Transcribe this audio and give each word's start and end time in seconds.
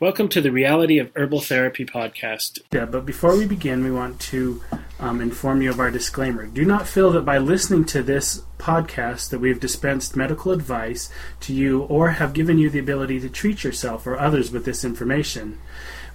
Welcome 0.00 0.30
to 0.30 0.40
the 0.40 0.50
Reality 0.50 0.96
of 0.96 1.12
Herbal 1.14 1.42
Therapy 1.42 1.84
podcast. 1.84 2.58
Yeah, 2.72 2.86
but 2.86 3.04
before 3.04 3.36
we 3.36 3.44
begin, 3.44 3.84
we 3.84 3.90
want 3.90 4.18
to 4.32 4.62
um, 4.98 5.20
inform 5.20 5.60
you 5.60 5.68
of 5.68 5.78
our 5.78 5.90
disclaimer. 5.90 6.46
Do 6.46 6.64
not 6.64 6.88
feel 6.88 7.10
that 7.10 7.26
by 7.26 7.36
listening 7.36 7.84
to 7.84 8.02
this 8.02 8.42
podcast 8.56 9.28
that 9.28 9.40
we 9.40 9.50
have 9.50 9.60
dispensed 9.60 10.16
medical 10.16 10.52
advice 10.52 11.10
to 11.40 11.52
you 11.52 11.82
or 11.82 12.12
have 12.12 12.32
given 12.32 12.56
you 12.56 12.70
the 12.70 12.78
ability 12.78 13.20
to 13.20 13.28
treat 13.28 13.62
yourself 13.62 14.06
or 14.06 14.18
others 14.18 14.50
with 14.50 14.64
this 14.64 14.86
information. 14.86 15.58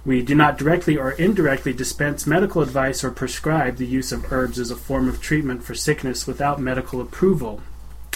We 0.04 0.20
do 0.20 0.34
not 0.34 0.58
directly 0.58 0.96
or 0.96 1.12
indirectly 1.12 1.72
dispense 1.72 2.26
medical 2.26 2.62
advice 2.62 3.04
or 3.04 3.12
prescribe 3.12 3.76
the 3.76 3.86
use 3.86 4.10
of 4.10 4.32
herbs 4.32 4.58
as 4.58 4.72
a 4.72 4.76
form 4.76 5.08
of 5.08 5.22
treatment 5.22 5.62
for 5.62 5.76
sickness 5.76 6.26
without 6.26 6.58
medical 6.58 7.00
approval. 7.00 7.62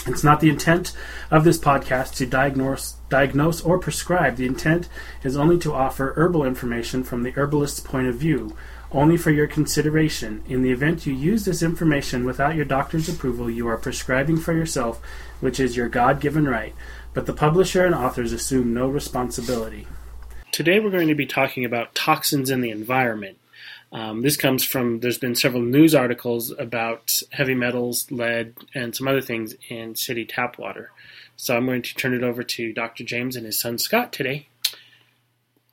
It's 0.05 0.23
not 0.23 0.41
the 0.41 0.49
intent 0.49 0.91
of 1.29 1.45
this 1.45 1.57
podcast 1.59 2.15
to 2.15 2.25
diagnose, 2.25 2.95
diagnose 3.11 3.61
or 3.61 3.77
prescribe. 3.77 4.37
The 4.37 4.47
intent 4.47 4.89
is 5.23 5.37
only 5.37 5.59
to 5.59 5.73
offer 5.73 6.13
herbal 6.15 6.43
information 6.43 7.03
from 7.03 7.21
the 7.21 7.29
herbalist's 7.29 7.79
point 7.79 8.07
of 8.07 8.15
view, 8.15 8.57
only 8.91 9.17
for 9.17 9.29
your 9.29 9.45
consideration. 9.45 10.43
In 10.47 10.63
the 10.63 10.71
event 10.71 11.05
you 11.05 11.13
use 11.13 11.45
this 11.45 11.61
information 11.61 12.25
without 12.25 12.55
your 12.55 12.65
doctor's 12.65 13.07
approval, 13.07 13.49
you 13.49 13.67
are 13.67 13.77
prescribing 13.77 14.37
for 14.37 14.53
yourself, 14.53 14.99
which 15.39 15.59
is 15.59 15.77
your 15.77 15.89
God 15.89 16.19
given 16.19 16.47
right. 16.47 16.73
But 17.13 17.27
the 17.27 17.33
publisher 17.33 17.85
and 17.85 17.93
authors 17.93 18.33
assume 18.33 18.73
no 18.73 18.87
responsibility. 18.87 19.85
Today 20.51 20.79
we're 20.79 20.89
going 20.89 21.07
to 21.09 21.15
be 21.15 21.25
talking 21.27 21.63
about 21.63 21.93
toxins 21.93 22.49
in 22.49 22.61
the 22.61 22.71
environment. 22.71 23.37
Um, 23.93 24.21
this 24.21 24.37
comes 24.37 24.63
from, 24.63 25.01
there's 25.01 25.17
been 25.17 25.35
several 25.35 25.61
news 25.61 25.93
articles 25.93 26.51
about 26.57 27.21
heavy 27.31 27.55
metals, 27.55 28.09
lead, 28.09 28.55
and 28.73 28.95
some 28.95 29.07
other 29.07 29.21
things 29.21 29.53
in 29.69 29.95
city 29.95 30.25
tap 30.25 30.57
water. 30.57 30.91
So 31.41 31.57
I'm 31.57 31.65
going 31.65 31.81
to 31.81 31.95
turn 31.95 32.13
it 32.13 32.21
over 32.21 32.43
to 32.43 32.71
Dr. 32.71 33.03
James 33.03 33.35
and 33.35 33.47
his 33.47 33.59
son 33.59 33.79
Scott 33.79 34.13
today. 34.13 34.47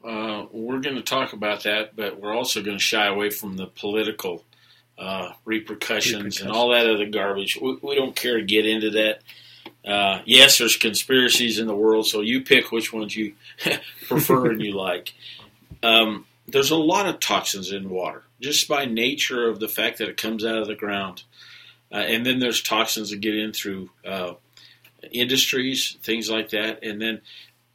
Uh, 0.03 0.47
we're 0.51 0.81
going 0.81 0.97
to 0.97 1.03
talk 1.03 1.35
about 1.35 1.65
that, 1.65 1.95
but 1.95 2.19
we're 2.19 2.35
also 2.35 2.63
going 2.63 2.79
to 2.79 2.83
shy 2.83 3.07
away 3.07 3.29
from 3.29 3.59
the 3.59 3.67
political 3.67 4.47
uh, 4.97 5.33
repercussions, 5.45 6.15
repercussions, 6.15 6.41
and 6.41 6.51
all 6.51 6.71
that 6.71 6.89
other 6.89 7.05
garbage. 7.11 7.59
We, 7.61 7.77
we 7.83 7.97
don't 7.97 8.17
care 8.17 8.39
to 8.39 8.45
get 8.45 8.65
into 8.65 8.93
that. 8.93 9.21
Uh, 9.87 10.23
yes, 10.25 10.57
there's 10.57 10.79
conspiracies 10.79 11.59
in 11.59 11.67
the 11.67 11.77
world, 11.77 12.07
so 12.07 12.23
you 12.23 12.41
pick 12.41 12.73
which 12.73 12.91
ones 12.91 13.15
you 13.15 13.35
prefer 14.09 14.53
and 14.53 14.63
you 14.63 14.73
like. 14.73 15.13
Um, 15.83 16.25
there's 16.47 16.71
a 16.71 16.77
lot 16.77 17.05
of 17.05 17.21
toxins 17.21 17.73
in 17.73 17.91
water 17.91 18.23
just 18.41 18.69
by 18.69 18.87
nature 18.87 19.47
of 19.47 19.61
the 19.61 19.69
fact 19.69 19.99
that 19.99 20.09
it 20.09 20.17
comes 20.17 20.47
out 20.47 20.57
of 20.57 20.67
the 20.67 20.75
ground. 20.75 21.25
Uh, 21.93 21.97
and 21.97 22.25
then 22.25 22.39
there's 22.39 22.63
toxins 22.63 23.11
that 23.11 23.21
get 23.21 23.35
in 23.35 23.53
through 23.53 23.91
uh, 24.07 24.33
industries, 25.13 25.97
things 26.03 26.31
like 26.31 26.51
that. 26.51 26.83
And 26.83 27.01
then 27.01 27.21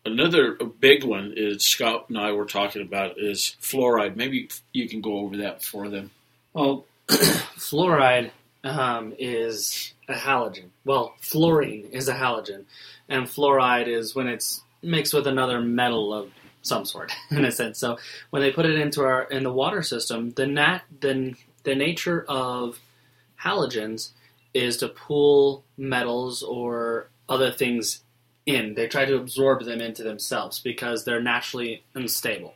another 0.05 0.53
big 0.53 1.03
one 1.03 1.33
is 1.35 1.65
Scott 1.65 2.09
and 2.09 2.17
I 2.17 2.31
were 2.31 2.45
talking 2.45 2.81
about 2.81 3.17
is 3.17 3.55
fluoride. 3.61 4.15
Maybe 4.15 4.49
you 4.71 4.87
can 4.87 5.01
go 5.01 5.19
over 5.19 5.37
that 5.37 5.63
for 5.63 5.89
them. 5.89 6.11
Well, 6.53 6.85
fluoride 7.07 8.31
um, 8.63 9.13
is 9.17 9.93
a 10.07 10.13
halogen. 10.13 10.69
Well, 10.85 11.13
fluorine 11.19 11.89
is 11.91 12.07
a 12.07 12.13
halogen, 12.13 12.65
and 13.09 13.27
fluoride 13.27 13.87
is 13.87 14.15
when 14.15 14.27
it's 14.27 14.61
mixed 14.81 15.13
with 15.13 15.27
another 15.27 15.61
metal 15.61 16.13
of 16.13 16.31
some 16.61 16.85
sort 16.85 17.11
in 17.31 17.45
a 17.45 17.51
sense. 17.51 17.79
So 17.79 17.97
when 18.29 18.41
they 18.41 18.51
put 18.51 18.65
it 18.65 18.75
into 18.75 19.01
our 19.03 19.23
in 19.23 19.43
the 19.43 19.51
water 19.51 19.81
system, 19.81 20.31
the 20.31 20.47
nat 20.47 20.81
the 20.99 21.35
the 21.63 21.75
nature 21.75 22.25
of 22.27 22.79
halogens 23.41 24.09
is 24.53 24.77
to 24.77 24.87
pull 24.87 25.63
metals 25.77 26.43
or 26.43 27.09
other 27.29 27.51
things 27.51 28.03
in. 28.45 28.75
They 28.75 28.87
try 28.87 29.05
to 29.05 29.17
absorb 29.17 29.63
them 29.63 29.81
into 29.81 30.03
themselves 30.03 30.59
because 30.59 31.05
they're 31.05 31.21
naturally 31.21 31.83
unstable. 31.95 32.55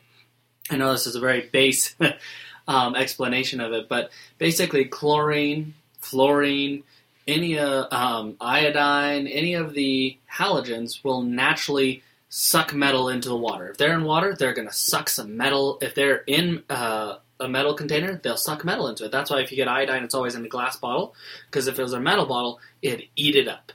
I 0.70 0.78
know 0.78 0.92
this 0.92 1.08
is 1.08 1.16
a 1.16 1.22
very 1.22 1.50
base 1.52 1.96
um, 2.68 2.96
explanation 2.96 3.62
of 3.62 3.72
it, 3.74 3.88
but 3.88 4.12
basically 4.38 4.86
chlorine, 4.86 5.74
fluorine, 6.00 6.84
any 7.28 7.60
uh, 7.60 7.86
um, 7.92 8.38
iodine, 8.40 9.28
any 9.28 9.54
of 9.54 9.74
the 9.74 10.18
halogens 10.34 11.04
will 11.04 11.22
naturally 11.22 12.04
suck 12.30 12.74
metal 12.74 13.10
into 13.10 13.30
the 13.30 13.36
water. 13.36 13.70
If 13.70 13.78
they're 13.78 13.94
in 13.94 14.04
water, 14.04 14.36
they're 14.38 14.54
going 14.54 14.68
to 14.68 14.74
suck 14.74 15.10
some 15.10 15.38
metal. 15.38 15.78
If 15.82 15.96
they're 15.96 16.24
in 16.28 16.64
uh, 16.70 17.18
a 17.40 17.48
metal 17.48 17.74
container, 17.74 18.20
they'll 18.22 18.38
suck 18.38 18.66
metal 18.66 18.88
into 18.88 19.06
it. 19.06 19.12
That's 19.12 19.30
why 19.30 19.42
if 19.42 19.52
you 19.52 19.58
get 19.58 19.68
iodine, 19.68 20.04
it's 20.04 20.16
always 20.16 20.36
in 20.36 20.46
a 20.46 20.50
glass 20.50 20.78
bottle, 20.78 21.16
because 21.50 21.68
if 21.68 21.80
it 21.80 21.82
was 21.82 21.94
a 21.94 22.00
metal 22.00 22.26
bottle, 22.26 22.60
it'd 22.82 23.04
eat 23.16 23.36
it 23.36 23.48
up. 23.48 23.72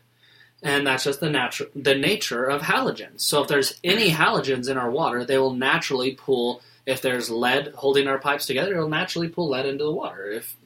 And 0.63 0.87
that's 0.87 1.05
just 1.05 1.21
the 1.21 1.31
natural, 1.31 1.71
the 1.75 1.95
nature 1.95 2.45
of 2.45 2.63
halogens. 2.63 3.23
So 3.23 3.43
if 3.43 3.49
there's 3.49 3.81
any 3.83 4.11
halogens 4.11 4.69
in 4.69 4.77
our 4.77 4.91
water, 4.91 5.25
they 5.25 5.39
will 5.39 5.55
naturally 5.55 6.13
pull. 6.13 6.63
If 6.87 7.03
there's 7.03 7.31
lead 7.31 7.73
holding 7.75 8.07
our 8.07 8.19
pipes 8.19 8.47
together, 8.47 8.75
it'll 8.75 8.89
naturally 8.89 9.29
pull 9.29 9.49
lead 9.49 9.67
into 9.67 9.85
the 9.85 9.93
water. 9.93 10.31
If 10.31 10.57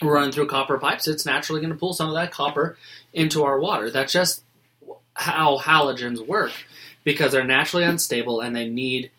we're 0.00 0.14
running 0.14 0.32
through 0.32 0.46
copper 0.46 0.78
pipes, 0.78 1.06
it's 1.06 1.26
naturally 1.26 1.60
going 1.60 1.72
to 1.72 1.78
pull 1.78 1.92
some 1.92 2.08
of 2.08 2.14
that 2.14 2.32
copper 2.32 2.76
into 3.12 3.44
our 3.44 3.60
water. 3.60 3.90
That's 3.90 4.12
just 4.12 4.42
how 5.14 5.58
halogens 5.58 6.26
work 6.26 6.52
because 7.04 7.32
they're 7.32 7.44
naturally 7.44 7.84
unstable 7.84 8.40
and 8.40 8.56
they 8.56 8.68
need 8.68 9.10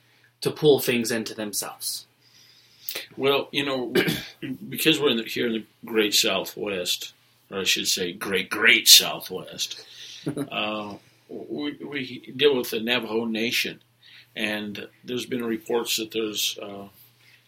to 0.42 0.52
pull 0.52 0.80
things 0.80 1.12
into 1.12 1.34
themselves. 1.34 2.06
Well, 3.16 3.47
you 3.52 3.66
know, 3.66 3.94
because 4.69 5.00
we're 5.00 5.12
in 5.12 5.18
the, 5.18 5.24
here 5.24 5.47
in 5.47 5.53
the 5.53 5.66
Great 5.86 6.13
Southwest, 6.13 7.13
or 7.52 7.59
I 7.59 7.63
should 7.63 7.88
say, 7.88 8.12
Great 8.12 8.50
Great 8.50 8.88
Southwest, 8.88 9.84
uh, 10.52 10.96
we, 11.30 11.74
we, 11.74 12.34
deal 12.36 12.56
with 12.56 12.69
the 12.69 12.80
Navajo 12.80 13.25
Nation, 13.25 13.81
and 14.36 14.88
there's 15.03 15.25
been 15.25 15.44
reports 15.44 15.97
that 15.97 16.12
there's 16.12 16.58
uh, 16.62 16.88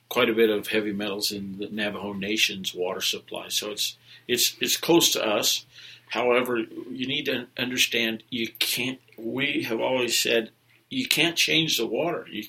quite 0.09 0.29
a 0.29 0.33
bit 0.33 0.49
of 0.49 0.67
heavy 0.67 0.93
metals 0.93 1.31
in 1.31 1.57
the 1.57 1.69
Navajo 1.69 2.13
Nation's 2.13 2.73
water 2.73 3.01
supply. 3.01 3.49
So 3.49 3.71
it's 3.71 3.97
it's 4.27 4.55
it's 4.59 4.77
close 4.77 5.11
to 5.11 5.25
us. 5.25 5.65
However, 6.09 6.57
you 6.57 7.07
need 7.07 7.25
to 7.25 7.47
understand 7.57 8.23
you 8.29 8.49
can't. 8.59 8.99
We 9.17 9.63
have 9.63 9.81
always 9.81 10.17
said 10.19 10.51
you 10.89 11.07
can't 11.07 11.35
change 11.35 11.77
the 11.77 11.85
water. 11.85 12.25
You, 12.31 12.43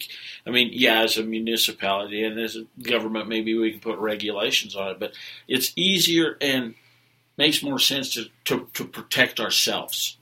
I 0.47 0.51
mean, 0.51 0.71
yeah, 0.73 1.03
as 1.03 1.19
a 1.19 1.25
municipality 1.25 2.25
and 2.25 2.39
as 2.39 2.57
a 2.57 2.67
government, 2.83 3.29
maybe 3.29 3.57
we 3.59 3.73
can 3.73 3.81
put 3.81 3.99
regulations 3.99 4.77
on 4.77 4.91
it, 4.91 5.01
but 5.01 5.13
it's 5.49 5.73
easier 5.77 6.37
and 6.41 6.75
makes 7.39 7.63
more 7.63 7.79
sense 7.79 8.13
to, 8.15 8.27
to, 8.45 8.69
to 8.75 8.85
protect 8.85 9.41
ourselves. 9.41 10.19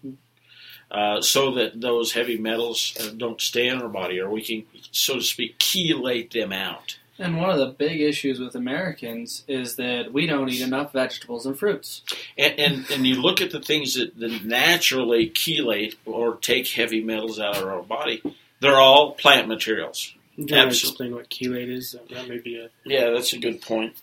Uh, 0.89 1.21
so 1.21 1.51
that 1.55 1.81
those 1.81 2.13
heavy 2.13 2.39
metals 2.39 2.97
uh, 3.01 3.11
don't 3.17 3.41
stay 3.41 3.67
in 3.67 3.83
our 3.83 3.89
body, 3.89 4.21
or 4.21 4.31
we 4.31 4.41
can, 4.41 4.65
so 4.93 5.17
to 5.17 5.23
speak, 5.23 5.59
chelate 5.59 6.31
them 6.31 6.53
out. 6.53 6.97
And 7.19 7.39
one 7.39 7.51
of 7.51 7.59
the 7.59 7.67
big 7.67 8.01
issues 8.01 8.39
with 8.39 8.55
Americans 8.55 9.43
is 9.49 9.77
that 9.77 10.13
we 10.13 10.27
don't 10.27 10.49
eat 10.49 10.61
enough 10.61 10.93
vegetables 10.93 11.47
and 11.47 11.59
fruits. 11.59 12.03
And, 12.39 12.59
and, 12.61 12.91
and 12.91 13.07
you 13.07 13.21
look 13.21 13.41
at 13.41 13.51
the 13.51 13.61
things 13.61 13.95
that, 13.95 14.17
that 14.21 14.45
naturally 14.45 15.31
chelate 15.31 15.97
or 16.05 16.37
take 16.37 16.69
heavy 16.69 17.03
metals 17.03 17.41
out 17.41 17.57
of 17.57 17.67
our 17.67 17.83
body, 17.83 18.23
they're 18.61 18.77
all 18.77 19.13
plant 19.13 19.49
materials. 19.49 20.15
Can 20.37 20.49
you 20.49 20.67
explain 20.67 21.15
what 21.15 21.31
chelate 21.31 21.71
is? 21.71 21.97
That 22.11 22.29
may 22.29 22.39
be 22.39 22.61
a 22.61 22.69
yeah, 22.85 23.11
that's 23.11 23.33
a 23.33 23.39
good 23.39 23.63
point. 23.63 23.97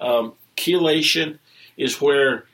Um, 0.00 0.34
chelation 0.56 1.38
is 1.76 2.00
where 2.00 2.44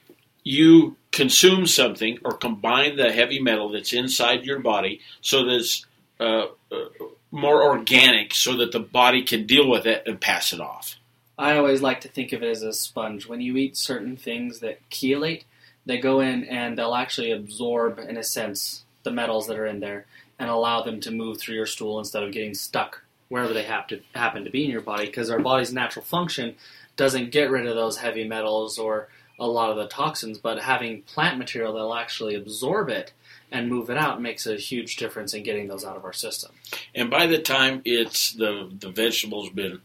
you 0.44 0.97
consume 1.10 1.66
something 1.66 2.19
or 2.25 2.32
combine 2.32 2.97
the 2.97 3.12
heavy 3.12 3.41
metal 3.41 3.70
that's 3.70 3.92
inside 3.92 4.44
your 4.44 4.58
body 4.58 5.00
so 5.20 5.44
that 5.44 5.80
uh, 6.20 6.47
uh, 6.70 6.84
more 7.30 7.62
organic 7.62 8.34
so 8.34 8.56
that 8.56 8.72
the 8.72 8.80
body 8.80 9.22
can 9.22 9.47
deal 9.47 9.68
with 9.68 9.86
it 9.86 10.03
and 10.06 10.21
pass 10.21 10.53
it 10.53 10.60
off. 10.60 10.97
I 11.39 11.56
always 11.56 11.83
like 11.83 12.03
to 12.03 12.09
think 12.09 12.33
of 12.33 12.42
it 12.42 12.50
as 12.50 12.62
a 12.62 12.72
sponge. 12.72 13.27
When 13.27 13.41
you 13.41 13.56
eat 13.56 13.77
certain 13.77 14.16
things 14.16 14.60
that 14.60 14.78
chelate, 14.91 15.44
they 15.86 15.98
go 15.98 16.21
in 16.21 16.45
and 16.45 16.78
they'll 16.78 16.95
actually 16.95 17.33
absorb, 17.33 17.98
in 17.98 18.16
a 18.16 18.22
sense, 18.22 18.84
the 19.03 19.10
metals 19.10 19.47
that 19.48 19.59
are 19.59 19.66
in 19.66 19.80
there 19.80 20.06
and 20.38 20.50
allow 20.50 20.83
them 20.83 21.00
to 21.00 21.10
move 21.10 21.38
through 21.38 21.54
your 21.54 21.66
stool 21.66 21.98
instead 21.98 22.22
of 22.22 22.33
getting 22.33 22.54
stuck 22.54 23.03
wherever 23.28 23.53
they 23.53 23.65
have 23.65 23.86
to 23.88 24.00
happen 24.15 24.45
to 24.45 24.50
be 24.50 24.65
in 24.65 24.71
your 24.71 24.80
body. 24.80 25.06
Because 25.06 25.30
our 25.30 25.41
body's 25.41 25.72
natural 25.72 26.04
function 26.04 26.54
doesn't 26.97 27.33
get 27.33 27.50
rid 27.50 27.66
of 27.66 27.74
those 27.74 27.97
heavy 27.97 28.28
metals 28.28 28.78
or 28.78 29.09
a 29.42 29.47
lot 29.47 29.71
of 29.71 29.77
the 29.77 29.89
toxins, 29.89 30.39
but 30.39 30.60
having 30.60 31.03
plant 31.03 31.36
material 31.36 31.72
that'll 31.72 31.94
actually 31.94 32.36
absorb 32.36 32.89
it 32.89 33.12
and 33.50 33.68
move 33.68 33.91
it 33.91 33.97
out 33.97 34.22
makes 34.22 34.47
a 34.47 34.54
huge 34.54 34.97
difference 34.97 35.34
in 35.34 35.42
getting 35.42 35.66
those 35.66 35.84
out 35.84 35.97
of 35.97 36.04
our 36.04 36.12
system. 36.12 36.53
And 36.94 37.10
by 37.10 37.27
the 37.27 37.39
time 37.39 37.83
it's 37.84 38.33
the 38.33 38.71
the 38.78 38.91
vegetables 38.91 39.50
been 39.50 39.80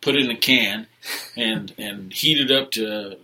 put 0.00 0.16
in 0.16 0.30
a 0.30 0.36
can 0.36 0.86
and 1.36 1.74
and 1.76 2.12
heated 2.12 2.52
up 2.52 2.70
to 2.72 3.16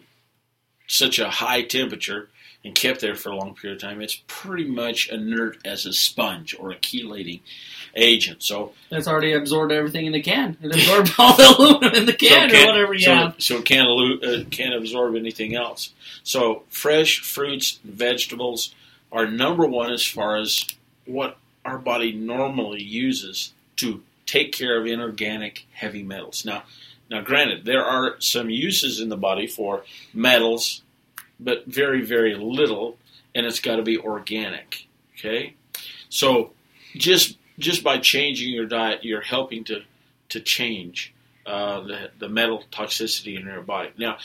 such 0.88 1.18
a 1.18 1.30
high 1.30 1.62
temperature 1.62 2.28
and 2.66 2.74
kept 2.74 3.00
there 3.00 3.14
for 3.14 3.30
a 3.30 3.36
long 3.36 3.54
period 3.54 3.76
of 3.76 3.88
time, 3.88 4.02
it's 4.02 4.20
pretty 4.26 4.64
much 4.64 5.08
inert 5.08 5.56
as 5.64 5.86
a 5.86 5.92
sponge 5.92 6.52
or 6.58 6.72
a 6.72 6.76
chelating 6.76 7.40
agent. 7.94 8.42
So 8.42 8.72
it's 8.90 9.06
already 9.06 9.32
absorbed 9.32 9.70
everything 9.70 10.06
in 10.06 10.12
the 10.12 10.20
can. 10.20 10.56
It 10.60 10.74
absorbed 10.74 11.12
all 11.16 11.36
the 11.36 11.54
aluminum 11.56 11.94
in 11.94 12.06
the 12.06 12.12
can 12.12 12.50
so 12.50 12.56
or 12.56 12.66
whatever 12.66 12.92
you 12.92 13.00
so, 13.00 13.14
have. 13.14 13.34
So 13.38 13.58
it 13.58 13.64
can't, 13.64 13.88
uh, 13.88 14.44
can't 14.50 14.74
absorb 14.74 15.14
anything 15.14 15.54
else. 15.54 15.92
So 16.24 16.64
fresh 16.68 17.20
fruits, 17.20 17.78
and 17.84 17.94
vegetables, 17.94 18.74
are 19.12 19.28
number 19.28 19.64
one 19.64 19.92
as 19.92 20.04
far 20.04 20.36
as 20.36 20.66
what 21.04 21.38
our 21.64 21.78
body 21.78 22.12
normally 22.12 22.82
uses 22.82 23.52
to 23.76 24.02
take 24.26 24.50
care 24.50 24.76
of 24.80 24.86
inorganic 24.86 25.66
heavy 25.72 26.02
metals. 26.02 26.44
Now, 26.44 26.64
now, 27.08 27.20
granted, 27.20 27.64
there 27.64 27.84
are 27.84 28.16
some 28.18 28.50
uses 28.50 28.98
in 28.98 29.08
the 29.08 29.16
body 29.16 29.46
for 29.46 29.84
metals, 30.12 30.82
but 31.38 31.66
very, 31.66 32.02
very 32.02 32.34
little, 32.34 32.96
and 33.34 33.46
it's 33.46 33.60
got 33.60 33.76
to 33.76 33.82
be 33.82 33.98
organic. 33.98 34.86
Okay, 35.18 35.54
so 36.08 36.52
just 36.94 37.38
just 37.58 37.82
by 37.82 37.98
changing 37.98 38.52
your 38.52 38.66
diet, 38.66 39.04
you're 39.04 39.20
helping 39.20 39.64
to 39.64 39.82
to 40.28 40.40
change 40.40 41.12
uh, 41.46 41.80
the, 41.80 42.10
the 42.18 42.28
metal 42.28 42.64
toxicity 42.72 43.38
in 43.38 43.46
your 43.46 43.62
body. 43.62 43.90
Now, 43.96 44.18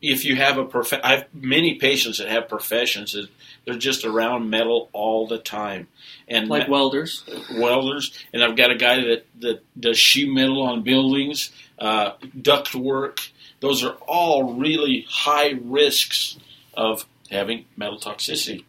if 0.00 0.24
you 0.24 0.36
have 0.36 0.58
a 0.58 0.64
prof- 0.64 1.00
I 1.02 1.16
have 1.16 1.26
many 1.34 1.74
patients 1.74 2.18
that 2.18 2.28
have 2.28 2.48
professions 2.48 3.12
that 3.12 3.28
they're 3.64 3.74
just 3.74 4.04
around 4.04 4.48
metal 4.48 4.88
all 4.92 5.26
the 5.26 5.38
time, 5.38 5.88
and 6.28 6.48
like 6.48 6.68
me- 6.68 6.72
welders. 6.72 7.24
welders. 7.52 8.12
And 8.32 8.44
I've 8.44 8.56
got 8.56 8.70
a 8.70 8.76
guy 8.76 9.00
that 9.00 9.26
that 9.40 9.62
does 9.78 9.98
sheet 9.98 10.32
metal 10.32 10.62
on 10.62 10.82
buildings, 10.82 11.50
uh, 11.78 12.12
duct 12.40 12.74
work. 12.74 13.20
Those 13.60 13.82
are 13.82 13.94
all 14.06 14.54
really 14.54 15.04
high 15.08 15.54
risks 15.60 16.38
of 16.78 17.04
having 17.30 17.66
metal 17.76 17.98
toxicity. 17.98 18.64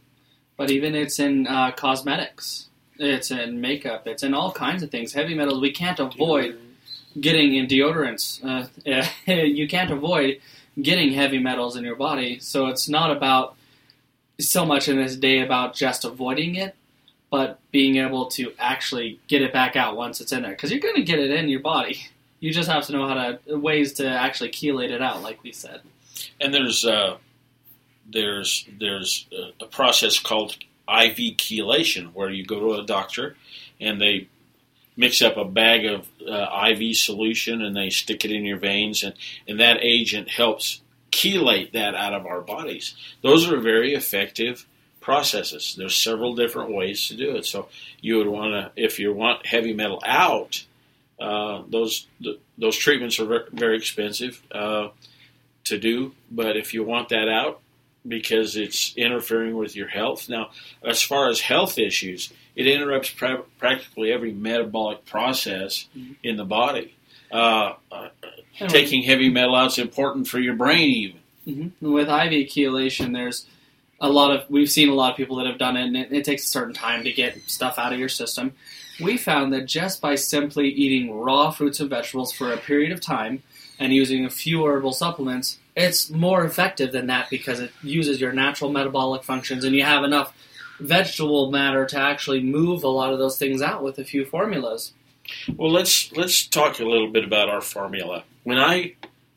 But 0.57 0.71
even 0.71 0.95
it's 0.95 1.19
in 1.19 1.47
uh, 1.47 1.71
cosmetics, 1.71 2.67
it's 2.97 3.31
in 3.31 3.61
makeup, 3.61 4.07
it's 4.07 4.23
in 4.23 4.33
all 4.33 4.51
kinds 4.51 4.83
of 4.83 4.91
things. 4.91 5.13
Heavy 5.13 5.35
metals 5.35 5.61
we 5.61 5.71
can't 5.71 5.99
avoid 5.99 6.59
getting 7.19 7.55
in 7.55 7.67
deodorants. 7.67 8.43
Uh, 8.43 9.07
you 9.31 9.67
can't 9.67 9.91
avoid 9.91 10.41
getting 10.81 11.13
heavy 11.13 11.39
metals 11.39 11.77
in 11.77 11.85
your 11.85 11.95
body. 11.95 12.39
So 12.39 12.67
it's 12.67 12.89
not 12.89 13.15
about 13.15 13.55
so 14.39 14.65
much 14.65 14.87
in 14.89 14.97
this 14.97 15.15
day 15.15 15.39
about 15.39 15.75
just 15.75 16.03
avoiding 16.03 16.55
it, 16.55 16.75
but 17.29 17.59
being 17.71 17.97
able 17.97 18.25
to 18.31 18.53
actually 18.57 19.19
get 19.27 19.41
it 19.41 19.53
back 19.53 19.75
out 19.75 19.95
once 19.95 20.19
it's 20.19 20.31
in 20.31 20.41
there. 20.41 20.51
Because 20.51 20.71
you're 20.71 20.79
going 20.79 20.95
to 20.95 21.03
get 21.03 21.19
it 21.19 21.31
in 21.31 21.47
your 21.47 21.59
body. 21.59 22.07
You 22.39 22.51
just 22.51 22.69
have 22.69 22.85
to 22.87 22.93
know 22.93 23.07
how 23.07 23.13
to 23.13 23.57
ways 23.57 23.93
to 23.93 24.07
actually 24.07 24.49
chelate 24.49 24.91
it 24.91 25.01
out, 25.01 25.21
like 25.21 25.43
we 25.43 25.51
said. 25.51 25.81
And 26.41 26.53
there's 26.53 26.85
uh, 26.85 27.17
there's 28.11 28.67
there's 28.79 29.27
a, 29.61 29.65
process 29.65 30.19
called 30.19 30.57
IV 30.87 31.37
chelation 31.37 32.13
where 32.13 32.29
you 32.29 32.45
go 32.45 32.59
to 32.59 32.81
a 32.81 32.85
doctor 32.85 33.35
and 33.79 34.01
they 34.01 34.27
mix 34.97 35.21
up 35.21 35.37
a 35.37 35.45
bag 35.45 35.85
of 35.85 36.07
uh, 36.27 36.67
IV 36.71 36.95
solution 36.95 37.61
and 37.61 37.75
they 37.75 37.89
stick 37.89 38.25
it 38.25 38.31
in 38.31 38.43
your 38.43 38.57
veins 38.57 39.03
and, 39.03 39.13
and 39.47 39.59
that 39.59 39.77
agent 39.81 40.29
helps 40.29 40.81
chelate 41.11 41.71
that 41.71 41.95
out 41.95 42.13
of 42.13 42.25
our 42.25 42.41
bodies. 42.41 42.95
Those 43.21 43.49
are 43.49 43.57
very 43.57 43.93
effective 43.93 44.65
processes. 44.99 45.75
There's 45.77 45.95
several 45.95 46.35
different 46.35 46.71
ways 46.71 47.07
to 47.07 47.15
do 47.15 47.35
it. 47.35 47.45
So 47.45 47.69
you 48.01 48.17
would 48.17 48.27
want 48.27 48.51
to, 48.51 48.71
if 48.75 48.99
you 48.99 49.13
want 49.13 49.45
heavy 49.45 49.73
metal 49.73 50.01
out, 50.05 50.65
uh, 51.19 51.63
those 51.67 52.07
th- 52.21 52.39
those 52.57 52.77
treatments 52.77 53.19
are 53.19 53.45
very 53.51 53.77
expensive 53.77 54.41
uh, 54.51 54.89
to 55.65 55.77
do. 55.77 56.13
But 56.31 56.57
if 56.57 56.73
you 56.73 56.83
want 56.83 57.09
that 57.09 57.27
out 57.27 57.61
because 58.07 58.55
it's 58.55 58.93
interfering 58.95 59.55
with 59.55 59.75
your 59.75 59.87
health, 59.87 60.29
now 60.29 60.49
as 60.83 61.01
far 61.01 61.29
as 61.29 61.39
health 61.41 61.77
issues, 61.77 62.31
it 62.55 62.65
interrupts 62.67 63.09
pra- 63.09 63.43
practically 63.57 64.11
every 64.11 64.31
metabolic 64.33 65.05
process 65.05 65.87
Mhm. 65.97 66.15
in 66.23 66.35
the 66.37 66.45
body. 66.45 66.93
Uh, 67.31 67.73
uh, 67.91 68.09
taking 68.69 69.03
heavy 69.03 69.29
metal 69.29 69.55
out 69.55 69.67
is 69.71 69.77
important 69.77 70.27
for 70.27 70.39
your 70.39 70.55
brain, 70.55 70.89
even. 71.45 71.71
hmm 71.79 71.91
With 71.93 72.07
IV 72.09 72.47
chelation, 72.47 73.13
there's 73.13 73.45
a 74.01 74.09
lot 74.09 74.31
of 74.35 74.49
we've 74.49 74.69
seen 74.71 74.89
a 74.89 74.93
lot 74.95 75.11
of 75.11 75.17
people 75.17 75.35
that 75.37 75.45
have 75.45 75.57
done 75.57 75.77
it, 75.77 75.83
and 75.85 75.95
it, 75.97 76.11
it 76.11 76.23
takes 76.25 76.45
a 76.45 76.47
certain 76.47 76.73
time 76.73 77.03
to 77.03 77.11
get 77.11 77.37
stuff 77.47 77.77
out 77.77 77.93
of 77.93 77.99
your 77.99 78.09
system. 78.09 78.53
We 79.01 79.17
found 79.17 79.53
that 79.53 79.65
just 79.65 80.01
by 80.01 80.15
simply 80.15 80.69
eating 80.69 81.11
raw 81.13 81.51
fruits 81.51 81.79
and 81.79 81.89
vegetables 81.89 82.33
for 82.33 82.51
a 82.51 82.57
period 82.57 82.91
of 82.91 82.99
time 83.01 83.43
and 83.79 83.93
using 83.93 84.25
a 84.25 84.29
few 84.29 84.65
herbal 84.65 84.91
supplements, 84.93 85.57
it's 85.75 86.09
more 86.09 86.43
effective 86.43 86.91
than 86.91 87.07
that 87.07 87.29
because 87.29 87.59
it 87.59 87.71
uses 87.81 88.19
your 88.19 88.33
natural 88.33 88.71
metabolic 88.71 89.23
functions, 89.23 89.63
and 89.63 89.75
you 89.75 89.83
have 89.83 90.03
enough 90.03 90.33
vegetable 90.79 91.51
matter 91.51 91.85
to 91.85 91.99
actually 91.99 92.41
move 92.41 92.83
a 92.83 92.87
lot 92.87 93.13
of 93.13 93.19
those 93.19 93.37
things 93.37 93.61
out 93.61 93.83
with 93.83 93.99
a 93.99 94.03
few 94.03 94.25
formulas. 94.25 94.93
Well, 95.55 95.71
let's 95.71 96.11
let's 96.13 96.45
talk 96.47 96.79
a 96.79 96.85
little 96.85 97.09
bit 97.09 97.23
about 97.23 97.49
our 97.49 97.61
formula. 97.61 98.23
When 98.43 98.57
I 98.57 98.95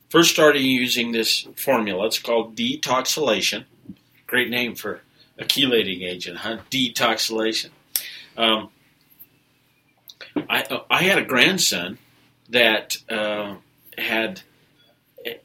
first 0.09 0.31
started 0.31 0.61
using 0.63 1.13
this 1.13 1.47
formula, 1.57 2.07
it's 2.07 2.19
called 2.19 2.57
Detoxalation. 2.57 3.65
Great 4.27 4.49
name 4.49 4.75
for 4.75 5.03
a 5.39 5.45
chelating 5.45 6.03
agent, 6.03 6.39
huh? 6.39 6.59
Detoxalation. 6.71 7.71
Um, 8.37 8.71
I 10.49 10.81
I 10.91 11.03
had 11.03 11.19
a 11.19 11.25
grandson 11.25 11.99
that 12.49 12.97
uh, 13.11 13.57
had 13.99 14.43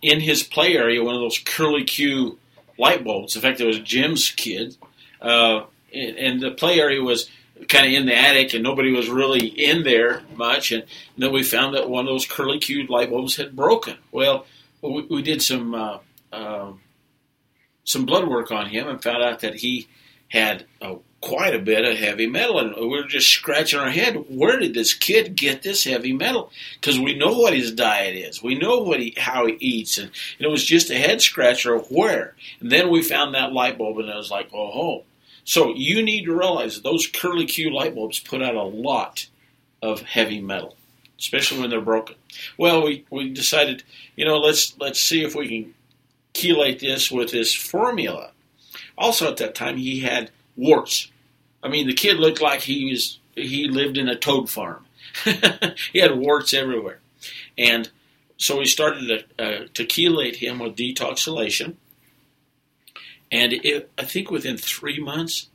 in 0.01 0.19
his 0.19 0.43
play 0.43 0.75
area 0.75 1.03
one 1.03 1.15
of 1.15 1.21
those 1.21 1.39
curly 1.39 1.83
Q 1.83 2.37
light 2.77 3.03
bulbs. 3.03 3.35
In 3.35 3.41
fact, 3.41 3.59
it 3.59 3.65
was 3.65 3.79
Jim's 3.79 4.29
kid, 4.31 4.77
uh, 5.21 5.63
and, 5.93 6.17
and 6.17 6.41
the 6.41 6.51
play 6.51 6.79
area 6.79 7.01
was 7.01 7.29
kind 7.67 7.87
of 7.87 7.93
in 7.93 8.05
the 8.05 8.15
attic, 8.15 8.53
and 8.53 8.63
nobody 8.63 8.91
was 8.91 9.09
really 9.09 9.47
in 9.47 9.83
there 9.83 10.21
much. 10.35 10.71
And 10.71 10.83
then 11.17 11.33
we 11.33 11.43
found 11.43 11.75
that 11.75 11.89
one 11.89 12.05
of 12.05 12.11
those 12.11 12.27
curly 12.27 12.59
Q 12.59 12.85
light 12.87 13.09
bulbs 13.09 13.35
had 13.35 13.55
broken. 13.55 13.97
Well, 14.11 14.45
we, 14.81 15.03
we 15.03 15.21
did 15.21 15.41
some 15.41 15.73
uh, 15.73 15.97
um 16.31 16.81
some 17.83 18.05
blood 18.05 18.27
work 18.27 18.51
on 18.51 18.67
him 18.67 18.87
and 18.87 19.01
found 19.01 19.23
out 19.23 19.39
that 19.39 19.55
he 19.55 19.87
had 20.29 20.65
uh, 20.81 20.95
quite 21.21 21.55
a 21.55 21.59
bit 21.59 21.83
of 21.85 21.97
heavy 21.97 22.27
metal, 22.27 22.59
and 22.59 22.75
we 22.75 22.87
were 22.87 23.03
just 23.03 23.29
scratching 23.29 23.79
our 23.79 23.89
head. 23.89 24.25
Where 24.29 24.59
did 24.59 24.73
this 24.73 24.93
kid 24.93 25.35
get 25.35 25.63
this 25.63 25.83
heavy 25.83 26.13
metal? 26.13 26.51
Because 26.79 26.99
we 26.99 27.17
know 27.17 27.33
what 27.33 27.53
his 27.53 27.71
diet 27.71 28.15
is, 28.15 28.43
we 28.43 28.55
know 28.55 28.79
what 28.79 28.99
he 28.99 29.13
how 29.17 29.45
he 29.45 29.53
eats, 29.59 29.97
and, 29.97 30.11
and 30.37 30.45
it 30.45 30.51
was 30.51 30.63
just 30.63 30.89
a 30.89 30.97
head 30.97 31.21
scratcher 31.21 31.73
of 31.73 31.89
where. 31.89 32.35
And 32.59 32.71
then 32.71 32.89
we 32.89 33.01
found 33.01 33.33
that 33.33 33.53
light 33.53 33.77
bulb, 33.77 33.99
and 33.99 34.11
I 34.11 34.17
was 34.17 34.31
like, 34.31 34.49
oh, 34.53 34.71
oh. 34.73 35.03
So 35.43 35.73
you 35.73 36.03
need 36.03 36.25
to 36.25 36.37
realize 36.37 36.81
those 36.81 37.07
curly 37.07 37.45
Q 37.45 37.73
light 37.73 37.95
bulbs 37.95 38.19
put 38.19 38.43
out 38.43 38.55
a 38.55 38.63
lot 38.63 39.27
of 39.81 40.01
heavy 40.01 40.41
metal, 40.41 40.75
especially 41.17 41.61
when 41.61 41.69
they're 41.69 41.81
broken. 41.81 42.15
Well, 42.57 42.83
we, 42.83 43.05
we 43.09 43.29
decided, 43.29 43.83
you 44.15 44.25
know, 44.25 44.37
let's 44.37 44.77
let's 44.77 44.99
see 44.99 45.23
if 45.23 45.35
we 45.35 45.47
can 45.47 45.73
chelate 46.33 46.79
this 46.79 47.09
with 47.09 47.31
this 47.31 47.53
formula. 47.53 48.31
Also, 48.97 49.29
at 49.29 49.37
that 49.37 49.55
time, 49.55 49.77
he 49.77 49.99
had 49.99 50.31
warts. 50.55 51.11
I 51.61 51.67
mean, 51.69 51.87
the 51.87 51.93
kid 51.93 52.17
looked 52.17 52.41
like 52.41 52.61
he 52.61 52.89
was 52.89 53.19
he 53.35 53.67
lived 53.67 53.97
in 53.97 54.09
a 54.09 54.15
toad 54.15 54.49
farm. 54.49 54.85
he 55.93 55.99
had 55.99 56.17
warts 56.17 56.53
everywhere, 56.53 56.99
and 57.57 57.89
so 58.37 58.57
we 58.59 58.65
started 58.65 59.07
to, 59.37 59.43
uh, 59.43 59.67
to 59.73 59.83
chelate 59.85 60.35
him 60.37 60.59
with 60.59 60.75
Detoxalation. 60.75 61.75
And 63.31 63.53
it, 63.53 63.89
I 63.97 64.03
think 64.05 64.31
within 64.31 64.57
three 64.57 64.99
months, 64.99 65.47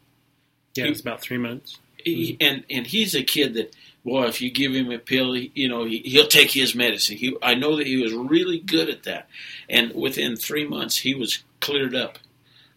Yeah, 0.74 0.86
it's 0.86 1.00
about 1.00 1.20
three 1.22 1.38
months. 1.38 1.78
he, 1.96 2.36
and 2.40 2.64
and 2.68 2.86
he's 2.86 3.14
a 3.14 3.22
kid 3.22 3.54
that 3.54 3.74
boy, 4.04 4.24
if 4.24 4.40
you 4.42 4.50
give 4.50 4.74
him 4.74 4.90
a 4.90 4.98
pill, 4.98 5.32
he, 5.32 5.50
you 5.54 5.68
know 5.68 5.84
he, 5.84 5.98
he'll 5.98 6.26
take 6.26 6.50
his 6.50 6.74
medicine. 6.74 7.16
He, 7.16 7.36
I 7.42 7.54
know 7.54 7.76
that 7.76 7.86
he 7.86 7.96
was 8.02 8.12
really 8.12 8.58
good 8.58 8.88
at 8.90 9.04
that, 9.04 9.28
and 9.68 9.94
within 9.94 10.36
three 10.36 10.66
months 10.66 10.96
he 10.98 11.14
was 11.14 11.42
cleared 11.60 11.94
up. 11.94 12.18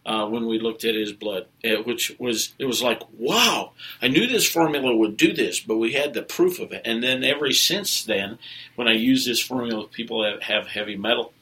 Uh, 0.06 0.24
when 0.28 0.46
we 0.46 0.60
looked 0.60 0.84
at 0.84 0.94
his 0.94 1.12
blood, 1.12 1.46
uh, 1.64 1.82
which 1.82 2.14
was 2.20 2.54
it 2.60 2.64
was 2.64 2.80
like 2.80 3.02
wow, 3.18 3.72
I 4.00 4.06
knew 4.06 4.26
this 4.28 4.48
formula 4.48 4.94
would 4.94 5.16
do 5.16 5.32
this, 5.32 5.58
but 5.58 5.78
we 5.78 5.94
had 5.94 6.14
the 6.14 6.22
proof 6.22 6.60
of 6.60 6.70
it. 6.72 6.82
And 6.84 7.02
then 7.02 7.24
ever 7.24 7.50
since 7.50 8.04
then, 8.04 8.38
when 8.76 8.86
I 8.86 8.92
use 8.92 9.24
this 9.26 9.40
formula, 9.40 9.88
people 9.88 10.22
have, 10.24 10.42
have 10.42 10.68
heavy 10.68 10.96
metal, 10.96 11.32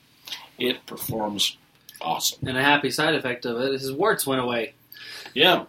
it 0.59 0.87
performs 0.87 1.59
awesome. 2.01 2.49
And 2.49 2.57
a 2.57 2.63
happy 2.63 2.91
side 2.91 3.15
effect 3.15 3.45
of 3.45 3.61
it 3.61 3.75
is 3.75 3.83
his 3.83 3.93
warts 3.93 4.27
went 4.27 4.41
away. 4.41 4.73
Yeah, 5.35 5.67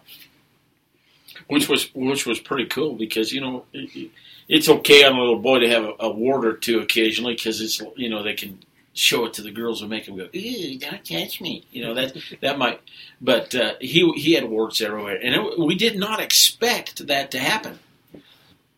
which 1.48 1.68
was 1.68 1.90
which 1.94 2.26
was 2.26 2.40
pretty 2.40 2.66
cool 2.66 2.94
because 2.94 3.32
you 3.32 3.40
know 3.40 3.64
it- 3.72 4.10
it's 4.48 4.68
okay 4.68 5.02
on 5.04 5.12
a 5.16 5.18
little 5.18 5.40
boy 5.40 5.58
to 5.58 5.68
have 5.68 5.84
a, 5.84 5.92
a 6.00 6.08
wart 6.10 6.46
or 6.46 6.56
two 6.56 6.78
occasionally 6.80 7.34
because 7.34 7.60
it's 7.60 7.82
you 7.96 8.08
know 8.08 8.22
they 8.22 8.34
can 8.34 8.58
show 8.96 9.24
it 9.26 9.34
to 9.34 9.42
the 9.42 9.50
girls 9.50 9.80
and 9.80 9.90
make 9.90 10.06
them 10.06 10.16
go 10.16 10.28
ew 10.32 10.78
don't 10.78 11.04
touch 11.04 11.40
me 11.40 11.64
you 11.70 11.84
know 11.84 11.94
that 11.94 12.16
that 12.40 12.58
might 12.58 12.80
but 13.20 13.54
uh, 13.54 13.74
he 13.80 14.10
he 14.16 14.32
had 14.32 14.48
warts 14.48 14.80
everywhere 14.80 15.18
and 15.22 15.34
it, 15.34 15.58
we 15.58 15.74
did 15.74 15.96
not 15.96 16.20
expect 16.20 17.06
that 17.06 17.30
to 17.30 17.38
happen 17.38 17.78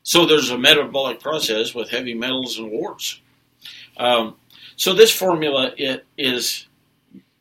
so 0.02 0.26
there's 0.26 0.50
a 0.50 0.58
metabolic 0.58 1.20
process 1.20 1.74
with 1.74 1.90
heavy 1.90 2.14
metals 2.14 2.58
and 2.58 2.70
warts 2.70 3.20
um, 3.96 4.34
so 4.76 4.92
this 4.92 5.12
formula 5.12 5.72
it 5.76 6.04
is 6.16 6.66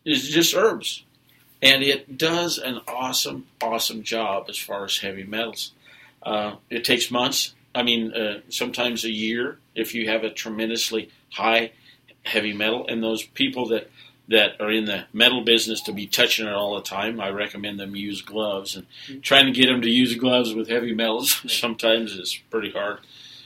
is 0.06 0.30
just 0.30 0.56
herbs 0.56 1.04
and 1.62 1.84
it 1.84 2.18
does 2.18 2.58
an 2.58 2.82
awesome, 2.88 3.46
awesome 3.62 4.04
job 4.04 4.46
as 4.50 4.58
far 4.58 4.86
as 4.86 4.98
heavy 4.98 5.24
metals. 5.24 5.72
Uh, 6.22 6.56
it 6.70 6.84
takes 6.84 7.10
months. 7.10 7.54
I 7.74 7.84
mean, 7.84 8.14
uh, 8.14 8.42
sometimes 8.50 9.06
a 9.06 9.12
year 9.12 9.60
if 9.76 9.94
you 9.94 10.10
have 10.10 10.24
a 10.24 10.30
tremendously 10.30 11.10
high 11.32 11.72
heavy 12.28 12.54
metal. 12.54 12.86
And 12.88 13.04
those 13.04 13.24
people 13.24 13.68
that 13.70 13.90
that 14.30 14.60
are 14.60 14.72
in 14.72 14.86
the 14.86 15.06
metal 15.14 15.44
business 15.44 15.82
to 15.82 15.94
be 15.94 16.06
touching 16.06 16.48
it 16.48 16.54
all 16.54 16.76
the 16.76 16.82
time, 16.82 17.20
I 17.20 17.30
recommend 17.30 17.80
them 17.80 17.96
use 17.96 18.22
gloves. 18.22 18.76
And 18.76 18.86
trying 19.24 19.46
to 19.46 19.52
get 19.52 19.68
them 19.68 19.82
to 19.82 19.90
use 19.90 20.16
gloves 20.16 20.54
with 20.54 20.68
heavy 20.68 20.94
metals 20.94 21.42
sometimes 21.52 22.12
is 22.14 22.38
pretty 22.50 22.72
hard. 22.72 23.00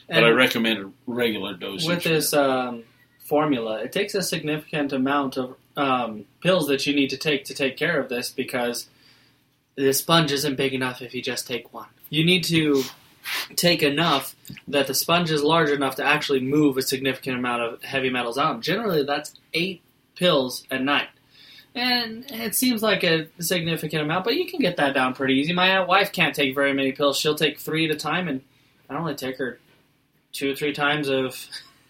but 0.07 0.23
I 0.23 0.29
recommend 0.29 0.79
a 0.79 0.91
regular 1.05 1.53
dosage. 1.53 1.88
with 1.88 2.03
this 2.03 2.33
um, 2.33 2.83
formula, 3.25 3.79
it 3.81 3.91
takes 3.91 4.15
a 4.15 4.23
significant 4.23 4.91
amount 4.91 5.38
of 5.38 5.55
um, 5.77 6.25
pills 6.41 6.67
that 6.67 6.85
you 6.88 6.95
need 6.95 7.11
to 7.11 7.17
take 7.17 7.45
to 7.45 7.53
take 7.53 7.77
care 7.77 8.00
of 8.00 8.09
this 8.09 8.29
because 8.31 8.88
the 9.75 9.93
sponge 9.93 10.31
isn't 10.31 10.55
big 10.55 10.73
enough 10.73 11.01
if 11.01 11.13
you 11.13 11.21
just 11.21 11.47
take 11.47 11.73
one. 11.73 11.88
You 12.09 12.25
need 12.25 12.43
to 12.45 12.83
take 13.55 13.83
enough 13.83 14.35
that 14.67 14.87
the 14.87 14.93
sponge 14.93 15.31
is 15.31 15.43
large 15.43 15.69
enough 15.69 15.95
to 15.95 16.03
actually 16.03 16.39
move 16.39 16.77
a 16.77 16.81
significant 16.81 17.37
amount 17.37 17.61
of 17.61 17.83
heavy 17.83 18.09
metals 18.09 18.37
out. 18.37 18.61
Generally, 18.61 19.03
that's 19.03 19.35
eight 19.53 19.81
pills 20.15 20.65
a 20.69 20.79
night. 20.79 21.09
And 21.73 22.25
it 22.29 22.53
seems 22.55 22.83
like 22.83 23.03
a 23.03 23.27
significant 23.39 24.03
amount, 24.03 24.25
but 24.25 24.35
you 24.35 24.45
can 24.45 24.59
get 24.59 24.77
that 24.77 24.93
down 24.93 25.13
pretty 25.13 25.35
easy. 25.35 25.53
My 25.53 25.79
wife 25.81 26.11
can't 26.11 26.35
take 26.35 26.53
very 26.53 26.73
many 26.73 26.91
pills. 26.91 27.17
She'll 27.17 27.35
take 27.35 27.59
three 27.59 27.85
at 27.85 27.95
a 27.95 27.99
time, 27.99 28.27
and 28.27 28.41
I 28.89 28.97
only 28.97 29.15
take 29.15 29.37
her 29.37 29.57
two 30.33 30.51
or 30.51 30.55
three 30.55 30.73
times 30.73 31.07
of 31.07 31.47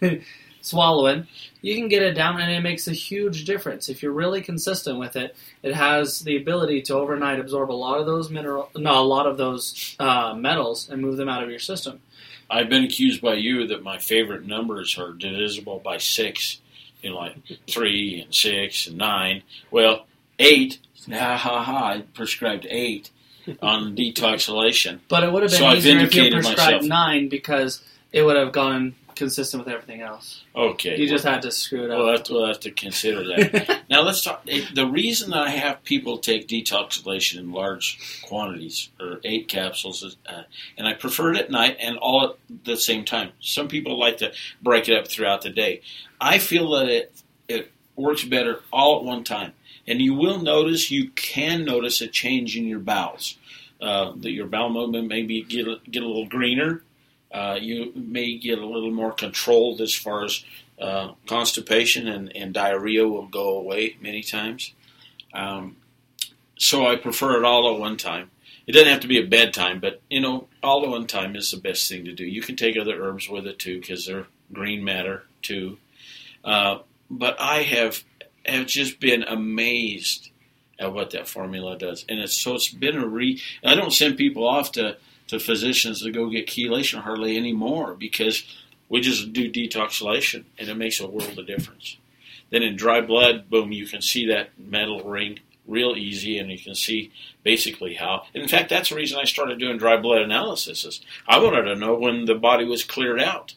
swallowing. 0.62 1.26
You 1.60 1.74
can 1.76 1.88
get 1.88 2.02
it 2.02 2.14
down, 2.14 2.40
and 2.40 2.50
it 2.50 2.60
makes 2.60 2.88
a 2.88 2.92
huge 2.92 3.44
difference. 3.44 3.88
If 3.88 4.02
you're 4.02 4.12
really 4.12 4.40
consistent 4.40 4.98
with 4.98 5.14
it, 5.16 5.36
it 5.62 5.74
has 5.74 6.20
the 6.20 6.36
ability 6.36 6.82
to 6.82 6.94
overnight 6.94 7.38
absorb 7.38 7.70
a 7.70 7.72
lot 7.72 8.00
of 8.00 8.06
those 8.06 8.30
mineral, 8.30 8.70
no, 8.76 9.00
a 9.00 9.04
lot 9.04 9.26
of 9.26 9.36
those 9.36 9.94
uh, 10.00 10.34
metals, 10.34 10.88
and 10.88 11.02
move 11.02 11.16
them 11.18 11.28
out 11.28 11.42
of 11.42 11.50
your 11.50 11.58
system. 11.58 12.00
I've 12.50 12.68
been 12.68 12.84
accused 12.84 13.22
by 13.22 13.34
you 13.34 13.66
that 13.68 13.82
my 13.82 13.98
favorite 13.98 14.46
numbers 14.46 14.98
are 14.98 15.12
divisible 15.12 15.80
by 15.84 15.98
six. 15.98 16.60
You 17.02 17.10
know, 17.10 17.16
like 17.16 17.36
three 17.68 18.20
and 18.22 18.34
six 18.34 18.86
and 18.86 18.96
nine. 18.96 19.42
Well, 19.70 20.06
eight. 20.38 20.78
Ha 21.10 21.36
ha 21.36 21.62
ha! 21.64 21.86
I 21.86 22.00
prescribed 22.14 22.64
eight 22.70 23.10
on 23.62 23.96
Detoxalation. 23.96 25.00
But 25.08 25.24
it 25.24 25.32
would 25.32 25.42
have 25.42 25.50
been 25.50 25.60
So 25.60 25.66
I've 25.66 25.78
easier 25.78 25.98
if 25.98 26.14
you 26.14 26.30
prescribed 26.30 26.58
myself. 26.58 26.82
nine 26.84 27.28
because 27.28 27.82
it 28.12 28.22
would 28.22 28.36
have 28.36 28.52
gone 28.52 28.94
consistent 29.14 29.64
with 29.64 29.72
everything 29.72 30.00
else. 30.00 30.42
Okay. 30.54 30.96
You 30.96 31.08
just 31.08 31.24
had 31.24 31.42
to 31.42 31.50
screw 31.50 31.84
it 31.84 31.90
up. 31.90 31.98
Well, 31.98 32.18
to, 32.18 32.32
we'll 32.32 32.46
have 32.46 32.60
to 32.60 32.70
consider 32.70 33.24
that. 33.24 33.82
now 33.90 34.02
let's 34.02 34.22
talk. 34.22 34.42
eh, 34.48 34.64
The 34.74 34.86
reason 34.86 35.30
that 35.30 35.42
I 35.46 35.50
have 35.50 35.82
people 35.84 36.18
take 36.18 36.48
Detoxalation 36.48 37.38
in 37.38 37.52
large 37.52 38.22
quantities, 38.26 38.90
or 39.00 39.20
eight 39.24 39.48
capsules, 39.48 40.02
is, 40.02 40.16
uh, 40.26 40.42
and 40.76 40.86
I 40.86 40.94
prefer 40.94 41.32
it 41.32 41.38
at 41.38 41.50
night 41.50 41.76
and 41.80 41.96
all 41.98 42.30
at 42.30 42.64
the 42.64 42.76
same 42.76 43.04
time. 43.04 43.32
Some 43.40 43.68
people 43.68 43.98
like 43.98 44.18
to 44.18 44.32
break 44.62 44.88
it 44.88 44.96
up 44.96 45.08
throughout 45.08 45.42
the 45.42 45.50
day. 45.50 45.82
I 46.20 46.38
feel 46.38 46.70
that 46.72 46.88
it 46.88 47.12
it 47.48 47.72
works 47.96 48.24
better 48.24 48.60
all 48.72 48.98
at 48.98 49.04
one 49.04 49.24
time, 49.24 49.52
and 49.86 50.00
you 50.00 50.14
will 50.14 50.40
notice 50.40 50.90
you 50.90 51.10
can 51.10 51.64
notice 51.64 52.00
a 52.00 52.06
change 52.08 52.56
in 52.56 52.66
your 52.66 52.78
bowels. 52.80 53.36
Uh, 53.80 54.12
that 54.18 54.30
your 54.30 54.46
bowel 54.46 54.70
movement 54.70 55.08
maybe 55.08 55.42
get 55.42 55.66
a, 55.66 55.80
get 55.90 56.04
a 56.04 56.06
little 56.06 56.28
greener. 56.28 56.84
Uh, 57.32 57.56
you 57.60 57.92
may 57.94 58.36
get 58.36 58.58
a 58.58 58.66
little 58.66 58.90
more 58.90 59.12
controlled 59.12 59.80
as 59.80 59.94
far 59.94 60.24
as 60.24 60.44
uh, 60.78 61.12
constipation 61.26 62.08
and, 62.08 62.34
and 62.36 62.52
diarrhea 62.52 63.06
will 63.06 63.26
go 63.26 63.56
away 63.56 63.96
many 64.00 64.22
times. 64.22 64.74
Um, 65.32 65.76
so 66.58 66.86
I 66.86 66.96
prefer 66.96 67.38
it 67.38 67.44
all 67.44 67.72
at 67.72 67.80
one 67.80 67.96
time. 67.96 68.30
It 68.66 68.72
doesn't 68.72 68.88
have 68.88 69.00
to 69.00 69.08
be 69.08 69.18
a 69.18 69.26
bedtime, 69.26 69.80
but 69.80 70.00
you 70.08 70.20
know, 70.20 70.48
all 70.62 70.84
at 70.84 70.90
one 70.90 71.06
time 71.06 71.34
is 71.34 71.50
the 71.50 71.56
best 71.56 71.88
thing 71.88 72.04
to 72.04 72.12
do. 72.12 72.24
You 72.24 72.42
can 72.42 72.56
take 72.56 72.76
other 72.76 73.02
herbs 73.02 73.28
with 73.28 73.46
it 73.46 73.58
too, 73.58 73.80
because 73.80 74.06
they're 74.06 74.26
green 74.52 74.84
matter 74.84 75.24
too. 75.40 75.78
Uh, 76.44 76.78
but 77.10 77.40
I 77.40 77.62
have 77.62 78.04
have 78.44 78.66
just 78.66 79.00
been 79.00 79.22
amazed 79.22 80.30
at 80.78 80.92
what 80.92 81.10
that 81.10 81.28
formula 81.28 81.76
does, 81.78 82.04
and 82.08 82.20
it's 82.20 82.36
so 82.36 82.54
it's 82.54 82.68
been 82.68 82.96
a 82.96 83.06
re. 83.06 83.40
I 83.64 83.74
don't 83.74 83.92
send 83.92 84.16
people 84.16 84.46
off 84.46 84.72
to 84.72 84.96
to 85.28 85.38
physicians 85.38 86.02
to 86.02 86.10
go 86.10 86.28
get 86.28 86.46
chelation 86.46 87.00
hardly 87.02 87.36
anymore 87.36 87.94
because 87.94 88.44
we 88.88 89.00
just 89.00 89.32
do 89.32 89.50
Detoxalation, 89.50 90.44
and 90.58 90.68
it 90.68 90.76
makes 90.76 91.00
a 91.00 91.08
world 91.08 91.38
of 91.38 91.46
difference. 91.46 91.96
Then 92.50 92.62
in 92.62 92.76
dry 92.76 93.00
blood, 93.00 93.48
boom, 93.48 93.72
you 93.72 93.86
can 93.86 94.02
see 94.02 94.26
that 94.26 94.50
metal 94.58 95.02
ring 95.02 95.38
real 95.66 95.96
easy, 95.96 96.38
and 96.38 96.50
you 96.50 96.58
can 96.58 96.74
see 96.74 97.10
basically 97.42 97.94
how. 97.94 98.24
In 98.34 98.46
fact, 98.48 98.68
that's 98.68 98.90
the 98.90 98.96
reason 98.96 99.18
I 99.18 99.24
started 99.24 99.58
doing 99.58 99.78
dry 99.78 99.96
blood 99.96 100.20
analysis. 100.20 100.84
Is 100.84 101.00
I 101.26 101.38
wanted 101.38 101.62
to 101.62 101.76
know 101.76 101.94
when 101.94 102.26
the 102.26 102.34
body 102.34 102.64
was 102.64 102.84
cleared 102.84 103.20
out, 103.20 103.54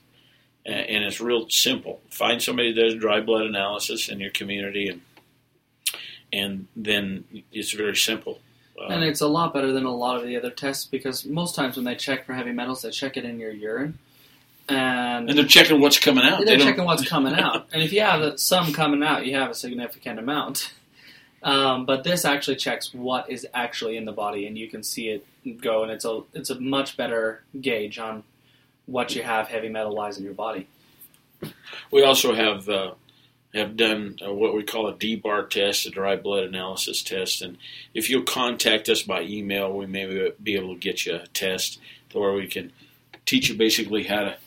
and 0.65 1.03
it's 1.03 1.19
real 1.19 1.49
simple. 1.49 2.01
Find 2.09 2.41
somebody 2.41 2.71
that 2.71 2.81
does 2.81 2.95
dry 2.95 3.19
blood 3.19 3.45
analysis 3.45 4.07
in 4.07 4.21
your 4.21 4.31
community, 4.31 4.87
and 4.87 5.01
and 6.31 6.67
then 6.75 7.25
it's 7.51 7.71
very 7.71 7.95
simple. 7.95 8.39
And 8.77 9.03
it's 9.03 9.21
a 9.21 9.27
lot 9.27 9.53
better 9.53 9.71
than 9.71 9.85
a 9.85 9.95
lot 9.95 10.17
of 10.17 10.25
the 10.27 10.35
other 10.37 10.49
tests 10.49 10.85
because 10.85 11.25
most 11.25 11.55
times 11.55 11.75
when 11.77 11.85
they 11.85 11.95
check 11.95 12.25
for 12.25 12.33
heavy 12.33 12.51
metals, 12.51 12.81
they 12.81 12.89
check 12.91 13.15
it 13.17 13.23
in 13.25 13.39
your 13.39 13.51
urine. 13.51 13.97
And, 14.67 15.29
and 15.29 15.37
they're 15.37 15.45
checking 15.45 15.79
what's 15.79 15.99
coming 15.99 16.23
out. 16.25 16.37
they're 16.39 16.45
They 16.45 16.57
don't- 16.57 16.67
checking 16.67 16.85
what's 16.85 17.07
coming 17.07 17.35
out. 17.35 17.67
And 17.73 17.81
if 17.83 17.93
you 17.93 18.01
have 18.01 18.39
some 18.39 18.73
coming 18.73 19.03
out, 19.03 19.25
you 19.25 19.35
have 19.35 19.49
a 19.51 19.55
significant 19.55 20.19
amount. 20.19 20.73
Um, 21.43 21.85
but 21.85 22.03
this 22.03 22.25
actually 22.25 22.55
checks 22.57 22.91
what 22.93 23.29
is 23.29 23.45
actually 23.53 23.97
in 23.97 24.05
the 24.05 24.11
body, 24.11 24.47
and 24.47 24.57
you 24.57 24.67
can 24.67 24.81
see 24.81 25.09
it 25.09 25.25
go, 25.61 25.83
and 25.83 25.91
it's 25.91 26.03
a 26.03 26.21
it's 26.33 26.49
a 26.49 26.59
much 26.59 26.97
better 26.97 27.43
gauge 27.61 27.99
on 27.99 28.23
what 28.87 29.15
you 29.15 29.21
have 29.21 29.47
heavy 29.47 29.69
metal 29.69 29.95
wise 29.95 30.17
in 30.17 30.23
your 30.23 30.33
body. 30.33 30.65
We 31.91 32.01
also 32.03 32.33
have 32.33 32.67
uh, 32.67 32.93
have 33.55 33.77
done 33.77 34.17
uh, 34.25 34.33
what 34.33 34.53
we 34.53 34.63
call 34.63 34.87
a 34.87 34.95
D-bar 34.95 35.45
test, 35.45 35.85
a 35.85 35.89
dry 35.89 36.15
blood 36.15 36.43
analysis 36.43 37.01
test, 37.01 37.41
and 37.41 37.57
if 37.93 38.09
you'll 38.09 38.23
contact 38.23 38.89
us 38.89 39.01
by 39.01 39.21
email, 39.21 39.71
we 39.71 39.85
may 39.85 40.31
be 40.41 40.55
able 40.55 40.73
to 40.73 40.79
get 40.79 41.05
you 41.05 41.15
a 41.15 41.27
test 41.27 41.79
where 42.11 42.33
we 42.33 42.47
can 42.47 42.71
teach 43.25 43.49
you 43.49 43.55
basically 43.55 44.03
how 44.03 44.21
to 44.21 44.37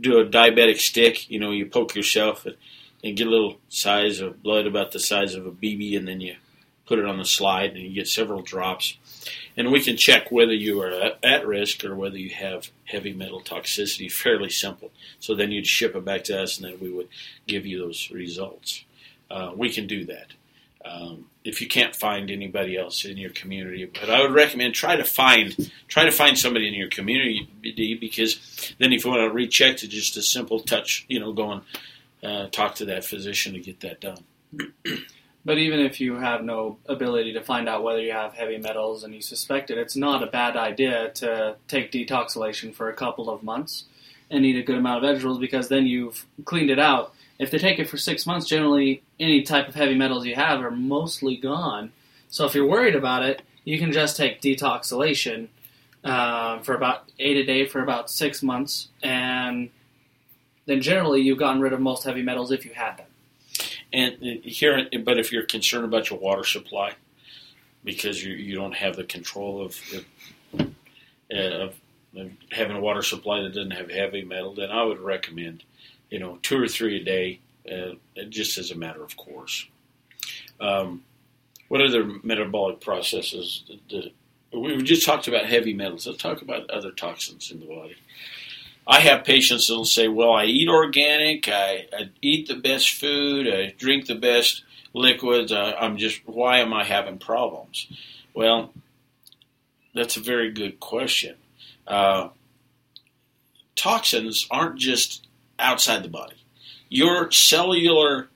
do 0.00 0.18
a 0.18 0.24
diabetic 0.24 0.78
stick. 0.78 1.30
You 1.30 1.38
know, 1.38 1.50
you 1.50 1.66
poke 1.66 1.94
yourself 1.94 2.46
and, 2.46 2.56
and 3.04 3.16
get 3.16 3.26
a 3.26 3.30
little 3.30 3.58
size 3.68 4.20
of 4.20 4.42
blood 4.42 4.66
about 4.66 4.92
the 4.92 5.00
size 5.00 5.34
of 5.34 5.46
a 5.46 5.50
BB, 5.50 5.96
and 5.96 6.08
then 6.08 6.20
you 6.20 6.36
put 6.86 6.98
it 6.98 7.04
on 7.04 7.18
the 7.18 7.24
slide, 7.24 7.70
and 7.70 7.80
you 7.80 7.94
get 7.94 8.08
several 8.08 8.42
drops. 8.42 8.96
And 9.56 9.70
we 9.70 9.80
can 9.80 9.96
check 9.96 10.30
whether 10.30 10.52
you 10.52 10.80
are 10.82 11.12
at, 11.22 11.46
risk 11.46 11.84
or 11.84 11.94
whether 11.94 12.18
you 12.18 12.30
have 12.30 12.70
heavy 12.84 13.12
metal 13.12 13.40
toxicity. 13.40 14.10
Fairly 14.12 14.50
simple. 14.50 14.90
So 15.18 15.34
then 15.34 15.50
you'd 15.50 15.66
ship 15.66 15.94
it 15.94 16.04
back 16.04 16.24
to 16.24 16.42
us, 16.42 16.58
and 16.58 16.66
then 16.66 16.80
we 16.80 16.90
would 16.90 17.08
give 17.46 17.66
you 17.66 17.78
those 17.78 18.10
results. 18.10 18.84
Uh, 19.30 19.52
we 19.54 19.70
can 19.70 19.86
do 19.86 20.04
that. 20.06 20.32
Um, 20.84 21.26
if 21.44 21.60
you 21.60 21.68
can't 21.68 21.94
find 21.94 22.30
anybody 22.30 22.76
else 22.76 23.04
in 23.04 23.18
your 23.18 23.30
community, 23.30 23.84
but 23.84 24.08
I 24.08 24.22
would 24.22 24.32
recommend 24.32 24.74
try 24.74 24.96
to 24.96 25.04
find 25.04 25.70
try 25.88 26.04
to 26.04 26.10
find 26.10 26.38
somebody 26.38 26.68
in 26.68 26.74
your 26.74 26.88
community 26.88 27.48
because 28.00 28.74
then 28.78 28.92
if 28.92 29.04
you 29.04 29.10
want 29.10 29.22
to 29.22 29.30
recheck 29.30 29.76
to 29.78 29.88
just 29.88 30.16
a 30.16 30.22
simple 30.22 30.60
touch, 30.60 31.04
you 31.08 31.20
know, 31.20 31.32
go 31.32 31.52
and 31.52 31.62
uh, 32.22 32.46
talk 32.48 32.76
to 32.76 32.86
that 32.86 33.04
physician 33.04 33.52
to 33.52 33.60
get 33.60 33.80
that 33.80 34.00
done. 34.00 34.24
But 35.44 35.58
even 35.58 35.80
if 35.80 36.00
you 36.00 36.16
have 36.16 36.44
no 36.44 36.78
ability 36.86 37.32
to 37.32 37.42
find 37.42 37.68
out 37.68 37.82
whether 37.82 38.00
you 38.00 38.12
have 38.12 38.34
heavy 38.34 38.58
metals 38.58 39.04
and 39.04 39.14
you 39.14 39.22
suspect 39.22 39.70
it, 39.70 39.78
it's 39.78 39.96
not 39.96 40.22
a 40.22 40.26
bad 40.26 40.56
idea 40.56 41.10
to 41.14 41.56
take 41.66 41.90
Detoxalation 41.90 42.74
for 42.74 42.90
a 42.90 42.94
couple 42.94 43.30
of 43.30 43.42
months 43.42 43.84
and 44.30 44.44
eat 44.44 44.56
a 44.56 44.62
good 44.62 44.76
amount 44.76 45.02
of 45.02 45.10
vegetables 45.10 45.38
because 45.38 45.68
then 45.68 45.86
you've 45.86 46.26
cleaned 46.44 46.70
it 46.70 46.78
out. 46.78 47.14
If 47.38 47.50
they 47.50 47.58
take 47.58 47.78
it 47.78 47.88
for 47.88 47.96
six 47.96 48.26
months, 48.26 48.46
generally 48.46 49.02
any 49.18 49.42
type 49.42 49.66
of 49.66 49.74
heavy 49.74 49.94
metals 49.94 50.26
you 50.26 50.34
have 50.34 50.60
are 50.60 50.70
mostly 50.70 51.36
gone. 51.36 51.92
So 52.28 52.44
if 52.44 52.54
you're 52.54 52.66
worried 52.66 52.94
about 52.94 53.22
it, 53.22 53.40
you 53.64 53.78
can 53.78 53.92
just 53.92 54.16
take 54.16 54.42
Detoxalation 54.42 55.48
uh, 56.04 56.60
for 56.60 56.74
about 56.74 57.10
eight 57.18 57.38
a 57.38 57.44
day 57.44 57.66
for 57.66 57.82
about 57.82 58.10
six 58.10 58.42
months, 58.42 58.88
and 59.02 59.70
then 60.66 60.80
generally 60.80 61.20
you've 61.22 61.38
gotten 61.38 61.60
rid 61.60 61.72
of 61.72 61.80
most 61.80 62.04
heavy 62.04 62.22
metals 62.22 62.52
if 62.52 62.64
you 62.64 62.72
had 62.74 62.98
them. 62.98 63.06
And 63.92 64.14
uh, 64.14 64.40
here, 64.42 64.88
but 65.04 65.18
if 65.18 65.32
you're 65.32 65.44
concerned 65.44 65.84
about 65.84 66.10
your 66.10 66.18
water 66.18 66.44
supply, 66.44 66.94
because 67.84 68.24
you 68.24 68.34
you 68.34 68.54
don't 68.54 68.74
have 68.74 68.96
the 68.96 69.04
control 69.04 69.64
of 69.64 69.76
of, 70.52 70.74
of 71.30 71.74
of 72.16 72.30
having 72.50 72.76
a 72.76 72.80
water 72.80 73.02
supply 73.02 73.40
that 73.40 73.54
doesn't 73.54 73.70
have 73.72 73.90
heavy 73.90 74.24
metal, 74.24 74.54
then 74.54 74.70
I 74.70 74.82
would 74.82 74.98
recommend, 75.00 75.62
you 76.10 76.18
know, 76.18 76.38
two 76.42 76.60
or 76.60 76.66
three 76.66 77.00
a 77.00 77.04
day, 77.04 77.40
uh, 77.70 77.94
just 78.28 78.58
as 78.58 78.70
a 78.70 78.76
matter 78.76 79.02
of 79.02 79.16
course. 79.16 79.66
Um, 80.60 81.04
what 81.68 81.80
other 81.80 82.04
metabolic 82.22 82.80
processes? 82.80 83.64
The, 83.88 84.12
we 84.52 84.82
just 84.82 85.06
talked 85.06 85.28
about 85.28 85.46
heavy 85.46 85.72
metals. 85.72 86.06
Let's 86.06 86.20
talk 86.20 86.42
about 86.42 86.68
other 86.70 86.90
toxins 86.90 87.52
in 87.52 87.60
the 87.60 87.66
body. 87.66 87.96
I 88.90 88.98
have 88.98 89.22
patients 89.22 89.68
that'll 89.68 89.84
say, 89.84 90.08
"Well, 90.08 90.32
I 90.32 90.46
eat 90.46 90.68
organic. 90.68 91.48
I, 91.48 91.86
I 91.96 92.10
eat 92.20 92.48
the 92.48 92.56
best 92.56 92.90
food. 92.90 93.46
I 93.46 93.72
drink 93.78 94.06
the 94.06 94.16
best 94.16 94.64
liquids. 94.92 95.52
I, 95.52 95.74
I'm 95.74 95.96
just 95.96 96.20
why 96.26 96.58
am 96.58 96.74
I 96.74 96.82
having 96.82 97.18
problems?" 97.18 97.86
Well, 98.34 98.72
that's 99.94 100.16
a 100.16 100.20
very 100.20 100.50
good 100.50 100.80
question. 100.80 101.36
Uh, 101.86 102.30
toxins 103.76 104.48
aren't 104.50 104.76
just 104.76 105.28
outside 105.60 106.02
the 106.02 106.08
body. 106.08 106.36
Your 106.88 107.30
cellular 107.30 108.28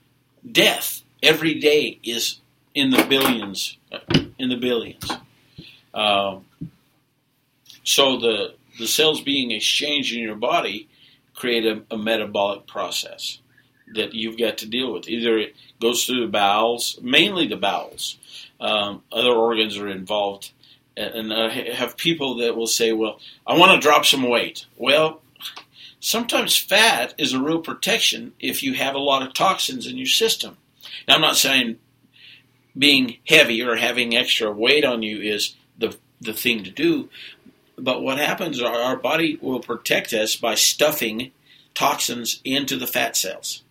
death 0.49 1.03
every 1.21 1.55
day 1.55 1.99
is 2.01 2.39
in 2.73 2.91
the 2.91 3.03
billions, 3.09 3.77
uh, 3.91 3.99
in 4.39 4.47
the 4.49 4.55
billions. 4.55 5.11
Um, 5.93 6.45
so 7.83 8.17
the 8.17 8.55
the 8.79 8.87
cells 8.87 9.21
being 9.21 9.51
exchanged 9.51 10.13
in 10.13 10.21
your 10.21 10.35
body 10.35 10.89
create 11.35 11.65
a, 11.65 11.83
a 11.91 11.97
metabolic 11.97 12.67
process 12.67 13.39
that 13.93 14.13
you've 14.13 14.37
got 14.37 14.57
to 14.59 14.67
deal 14.67 14.93
with. 14.93 15.07
Either 15.07 15.37
it 15.37 15.55
goes 15.79 16.05
through 16.05 16.21
the 16.21 16.31
bowels, 16.31 16.99
mainly 17.01 17.47
the 17.47 17.55
bowels. 17.55 18.17
Um, 18.59 19.03
other 19.11 19.31
organs 19.31 19.77
are 19.77 19.89
involved, 19.89 20.51
and, 20.95 21.31
and 21.31 21.33
I 21.33 21.49
have 21.73 21.97
people 21.97 22.37
that 22.37 22.55
will 22.55 22.67
say, 22.67 22.93
"Well, 22.93 23.19
I 23.45 23.57
want 23.57 23.73
to 23.73 23.85
drop 23.85 24.05
some 24.05 24.23
weight." 24.23 24.65
Well, 24.77 25.21
sometimes 25.99 26.57
fat 26.57 27.13
is 27.17 27.33
a 27.33 27.41
real 27.41 27.59
protection 27.59 28.33
if 28.39 28.63
you 28.63 28.73
have 28.73 28.95
a 28.95 28.99
lot 28.99 29.23
of 29.27 29.33
toxins 29.33 29.87
in 29.87 29.97
your 29.97 30.07
system. 30.07 30.57
Now, 31.07 31.15
I'm 31.15 31.21
not 31.21 31.35
saying 31.35 31.79
being 32.77 33.17
heavy 33.27 33.61
or 33.61 33.75
having 33.75 34.15
extra 34.15 34.51
weight 34.51 34.85
on 34.85 35.03
you 35.03 35.21
is 35.21 35.55
the 35.77 35.97
the 36.21 36.33
thing 36.33 36.63
to 36.63 36.71
do, 36.71 37.09
but 37.77 38.01
what 38.01 38.17
happens? 38.17 38.61
Our, 38.61 38.75
our 38.75 38.97
body 38.97 39.37
will 39.41 39.59
protect 39.59 40.13
us 40.13 40.35
by 40.35 40.55
stuffing 40.55 41.31
toxins 41.73 42.41
into 42.43 42.77
the 42.77 42.87
fat 42.87 43.17
cells 43.17 43.63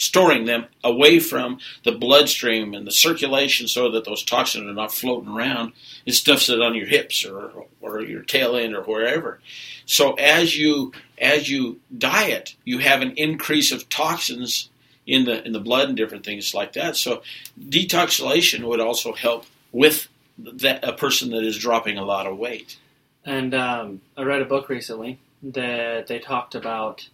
storing 0.00 0.46
them 0.46 0.64
away 0.82 1.20
from 1.20 1.58
the 1.84 1.92
bloodstream 1.92 2.72
and 2.72 2.86
the 2.86 2.90
circulation 2.90 3.68
so 3.68 3.90
that 3.90 4.02
those 4.06 4.24
toxins 4.24 4.66
are 4.66 4.72
not 4.72 4.94
floating 4.94 5.28
around. 5.28 5.74
It 6.06 6.12
stuffs 6.12 6.48
it 6.48 6.62
on 6.62 6.74
your 6.74 6.86
hips 6.86 7.22
or, 7.22 7.66
or 7.82 8.00
your 8.00 8.22
tail 8.22 8.56
end 8.56 8.74
or 8.74 8.82
wherever. 8.82 9.40
So 9.84 10.14
as 10.14 10.56
you 10.56 10.92
as 11.18 11.50
you 11.50 11.80
diet, 11.96 12.56
you 12.64 12.78
have 12.78 13.02
an 13.02 13.12
increase 13.18 13.72
of 13.72 13.90
toxins 13.90 14.70
in 15.06 15.26
the 15.26 15.44
in 15.44 15.52
the 15.52 15.60
blood 15.60 15.88
and 15.88 15.98
different 15.98 16.24
things 16.24 16.54
like 16.54 16.72
that. 16.72 16.96
So 16.96 17.22
Detoxalation 17.60 18.64
would 18.64 18.80
also 18.80 19.12
help 19.12 19.44
with 19.70 20.08
that 20.38 20.82
a 20.82 20.94
person 20.94 21.28
that 21.32 21.44
is 21.44 21.58
dropping 21.58 21.98
a 21.98 22.04
lot 22.06 22.26
of 22.26 22.38
weight. 22.38 22.78
And 23.24 23.54
um, 23.54 24.00
I 24.16 24.22
read 24.22 24.42
a 24.42 24.46
book 24.46 24.68
recently 24.68 25.18
that 25.42 26.06
they 26.06 26.18
talked 26.18 26.54
about. 26.54 27.08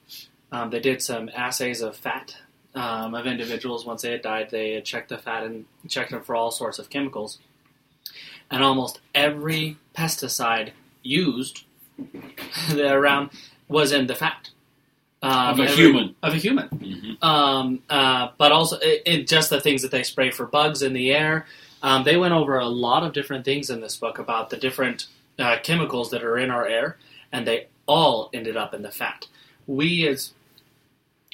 Um, 0.52 0.70
they 0.70 0.80
did 0.80 1.02
some 1.02 1.30
assays 1.34 1.80
of 1.80 1.96
fat 1.96 2.36
um, 2.74 3.14
of 3.14 3.26
individuals 3.26 3.84
once 3.84 4.02
they 4.02 4.12
had 4.12 4.22
died. 4.22 4.50
They 4.50 4.74
had 4.74 4.84
checked 4.84 5.08
the 5.08 5.18
fat 5.18 5.42
and 5.42 5.64
checked 5.88 6.10
them 6.10 6.22
for 6.22 6.36
all 6.36 6.50
sorts 6.50 6.78
of 6.78 6.90
chemicals, 6.90 7.38
and 8.50 8.62
almost 8.62 9.00
every 9.14 9.76
pesticide 9.96 10.70
used 11.02 11.64
around 12.78 13.30
was 13.68 13.92
in 13.92 14.06
the 14.06 14.14
fat 14.14 14.50
um, 15.22 15.32
of 15.32 15.58
a 15.58 15.62
every, 15.62 15.74
human. 15.74 16.14
Of 16.22 16.34
a 16.34 16.36
human. 16.36 16.68
Mm-hmm. 16.68 17.24
Um, 17.24 17.82
uh, 17.88 18.28
but 18.38 18.52
also, 18.52 18.76
it, 18.78 19.02
it, 19.06 19.28
just 19.28 19.50
the 19.50 19.60
things 19.60 19.82
that 19.82 19.90
they 19.90 20.02
spray 20.02 20.30
for 20.30 20.46
bugs 20.46 20.82
in 20.82 20.92
the 20.92 21.12
air. 21.12 21.46
Um, 21.82 22.04
they 22.04 22.16
went 22.16 22.34
over 22.34 22.58
a 22.58 22.66
lot 22.66 23.02
of 23.02 23.12
different 23.12 23.44
things 23.44 23.70
in 23.70 23.80
this 23.80 23.96
book 23.96 24.18
about 24.18 24.50
the 24.50 24.56
different 24.56 25.06
uh, 25.38 25.56
chemicals 25.62 26.10
that 26.10 26.24
are 26.24 26.38
in 26.38 26.50
our 26.50 26.66
air, 26.66 26.96
and 27.32 27.46
they 27.46 27.66
all 27.86 28.30
ended 28.32 28.56
up 28.56 28.74
in 28.74 28.82
the 28.82 28.90
fat. 28.90 29.26
We 29.66 30.06
as 30.06 30.32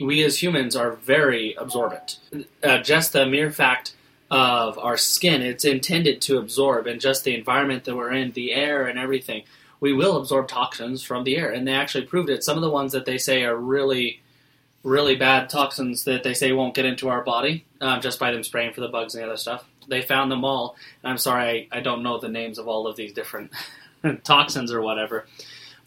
we 0.00 0.23
as 0.25 0.42
humans 0.42 0.75
are 0.75 0.92
very 0.92 1.54
absorbent. 1.54 2.18
Uh, 2.62 2.78
just 2.78 3.12
the 3.12 3.26
mere 3.26 3.50
fact 3.50 3.94
of 4.30 4.78
our 4.78 4.97
skin, 4.97 5.42
it's 5.42 5.64
intended 5.64 6.21
to 6.23 6.38
absorb, 6.38 6.87
and 6.87 7.00
just 7.00 7.25
the 7.25 7.35
environment 7.35 7.85
that 7.85 7.97
we're 7.97 8.12
in, 8.12 8.32
the 8.32 8.52
air 8.52 8.87
and 8.87 8.99
everything, 8.99 9.42
we 9.78 9.92
will 9.92 10.16
absorb 10.16 10.49
toxins 10.49 11.02
from 11.02 11.25
the 11.25 11.37
air. 11.37 11.50
And 11.50 11.66
they 11.66 11.75
actually 11.75 12.06
proved 12.06 12.30
it. 12.30 12.42
Some 12.42 12.56
of 12.56 12.62
the 12.62 12.71
ones 12.71 12.92
that 12.92 13.04
they 13.04 13.18
say 13.18 13.44
are 13.44 13.56
really, 13.56 14.23
really 14.82 15.16
bad 15.16 15.50
toxins 15.50 16.04
that 16.04 16.23
they 16.23 16.35
say 16.35 16.52
won't 16.52 16.75
get 16.75 16.87
into 16.87 17.09
our 17.09 17.23
body 17.23 17.64
um, 17.81 18.00
just 18.00 18.18
by 18.18 18.31
them 18.31 18.42
spraying 18.42 18.72
for 18.72 18.81
the 18.81 18.88
bugs 18.88 19.14
and 19.14 19.22
the 19.22 19.27
other 19.27 19.37
stuff. 19.37 19.64
They 19.88 20.00
found 20.00 20.31
them 20.31 20.44
all. 20.44 20.77
And 21.03 21.11
I'm 21.11 21.18
sorry, 21.18 21.68
I, 21.72 21.79
I 21.79 21.81
don't 21.81 22.03
know 22.03 22.18
the 22.18 22.29
names 22.29 22.59
of 22.59 22.68
all 22.68 22.87
of 22.87 22.96
these 22.96 23.12
different 23.12 23.50
toxins 24.25 24.73
or 24.73 24.83
whatever. 24.83 25.27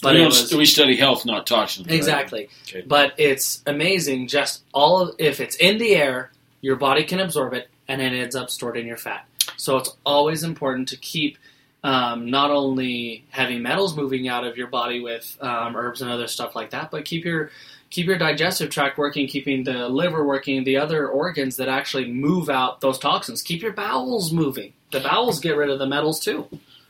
But 0.01 0.15
we, 0.15 0.25
was, 0.25 0.53
we 0.53 0.65
study 0.65 0.97
health, 0.97 1.25
not 1.25 1.47
toxins. 1.47 1.87
Exactly. 1.87 2.41
Right? 2.41 2.75
Okay. 2.75 2.81
But 2.87 3.13
it's 3.17 3.63
amazing. 3.65 4.27
Just 4.27 4.63
all 4.73 5.01
of 5.01 5.15
if 5.19 5.39
it's 5.39 5.55
in 5.55 5.77
the 5.77 5.95
air, 5.95 6.31
your 6.61 6.75
body 6.75 7.03
can 7.05 7.19
absorb 7.19 7.53
it, 7.53 7.69
and 7.87 8.01
it 8.01 8.13
ends 8.13 8.35
up 8.35 8.49
stored 8.49 8.77
in 8.77 8.85
your 8.85 8.97
fat. 8.97 9.25
So 9.57 9.77
it's 9.77 9.95
always 10.05 10.43
important 10.43 10.89
to 10.89 10.97
keep 10.97 11.37
um, 11.83 12.29
not 12.29 12.51
only 12.51 13.25
heavy 13.29 13.59
metals 13.59 13.95
moving 13.95 14.27
out 14.27 14.43
of 14.43 14.57
your 14.57 14.67
body 14.67 14.99
with 14.99 15.37
um, 15.39 15.75
herbs 15.75 16.01
and 16.01 16.11
other 16.11 16.27
stuff 16.27 16.55
like 16.55 16.71
that, 16.71 16.91
but 16.91 17.05
keep 17.05 17.23
your 17.23 17.51
keep 17.89 18.07
your 18.07 18.17
digestive 18.17 18.69
tract 18.69 18.97
working, 18.97 19.27
keeping 19.27 19.63
the 19.63 19.87
liver 19.87 20.25
working, 20.25 20.63
the 20.63 20.77
other 20.77 21.07
organs 21.07 21.57
that 21.57 21.69
actually 21.69 22.11
move 22.11 22.49
out 22.49 22.81
those 22.81 22.97
toxins. 22.99 23.41
Keep 23.41 23.61
your 23.61 23.73
bowels 23.73 24.33
moving. 24.33 24.73
The 24.91 24.99
bowels 24.99 25.39
get 25.39 25.55
rid 25.55 25.69
of 25.69 25.79
the 25.79 25.85
metals 25.85 26.19
too. 26.19 26.47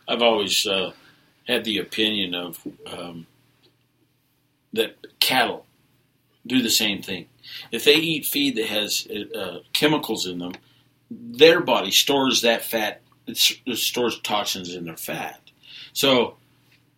I've 0.07 0.21
always 0.21 0.65
uh, 0.65 0.93
had 1.47 1.63
the 1.63 1.77
opinion 1.77 2.33
of 2.33 2.59
um, 2.87 3.27
that 4.73 4.97
cattle 5.19 5.65
do 6.45 6.61
the 6.61 6.69
same 6.69 7.01
thing. 7.01 7.27
If 7.71 7.83
they 7.85 7.95
eat 7.95 8.25
feed 8.25 8.55
that 8.55 8.67
has 8.67 9.07
uh, 9.07 9.59
chemicals 9.73 10.25
in 10.25 10.39
them, 10.39 10.53
their 11.09 11.59
body 11.61 11.91
stores 11.91 12.41
that 12.41 12.63
fat. 12.63 13.01
It 13.27 13.37
stores 13.77 14.19
toxins 14.19 14.75
in 14.75 14.85
their 14.85 14.97
fat. 14.97 15.39
So 15.93 16.35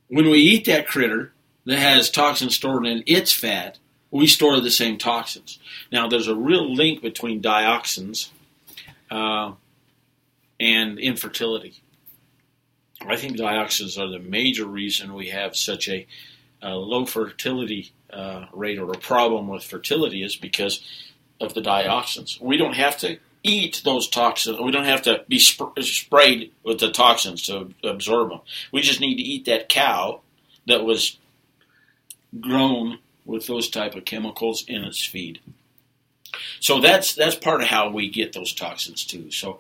when 0.09 0.29
we 0.29 0.39
eat 0.39 0.65
that 0.65 0.87
critter 0.87 1.31
that 1.65 1.79
has 1.79 2.09
toxins 2.09 2.55
stored 2.55 2.85
in 2.85 3.03
its 3.05 3.31
fat, 3.31 3.77
we 4.11 4.27
store 4.27 4.59
the 4.59 4.71
same 4.71 4.97
toxins. 4.97 5.59
Now, 5.91 6.07
there's 6.07 6.27
a 6.27 6.35
real 6.35 6.73
link 6.73 7.01
between 7.01 7.41
dioxins 7.41 8.29
uh, 9.11 9.53
and 10.59 10.99
infertility. 10.99 11.81
I 13.07 13.15
think 13.15 13.37
dioxins 13.37 13.97
are 13.97 14.09
the 14.09 14.19
major 14.19 14.65
reason 14.65 15.13
we 15.13 15.29
have 15.29 15.55
such 15.55 15.87
a, 15.87 16.05
a 16.61 16.75
low 16.75 17.05
fertility 17.05 17.91
uh, 18.11 18.45
rate 18.53 18.79
or 18.79 18.91
a 18.91 18.97
problem 18.97 19.47
with 19.47 19.63
fertility 19.63 20.23
is 20.23 20.35
because 20.35 20.81
of 21.39 21.53
the 21.53 21.61
dioxins. 21.61 22.39
We 22.41 22.57
don't 22.57 22.75
have 22.75 22.97
to 22.99 23.19
eat 23.43 23.81
those 23.83 24.07
toxins. 24.07 24.59
We 24.59 24.71
don't 24.71 24.85
have 24.85 25.03
to 25.03 25.23
be 25.27 25.39
sp- 25.39 25.77
sprayed 25.81 26.51
with 26.63 26.79
the 26.79 26.91
toxins 26.91 27.43
to 27.43 27.73
absorb 27.83 28.29
them. 28.29 28.41
We 28.71 28.81
just 28.81 28.99
need 28.99 29.15
to 29.15 29.23
eat 29.23 29.45
that 29.45 29.69
cow 29.69 30.21
that 30.67 30.83
was 30.83 31.17
grown 32.39 32.99
with 33.25 33.47
those 33.47 33.69
type 33.69 33.95
of 33.95 34.05
chemicals 34.05 34.65
in 34.67 34.83
its 34.83 35.03
feed. 35.03 35.39
So 36.59 36.81
that's 36.81 37.15
that's 37.15 37.35
part 37.35 37.61
of 37.61 37.67
how 37.67 37.89
we 37.89 38.09
get 38.09 38.33
those 38.33 38.53
toxins 38.53 39.05
too. 39.05 39.31
So, 39.31 39.59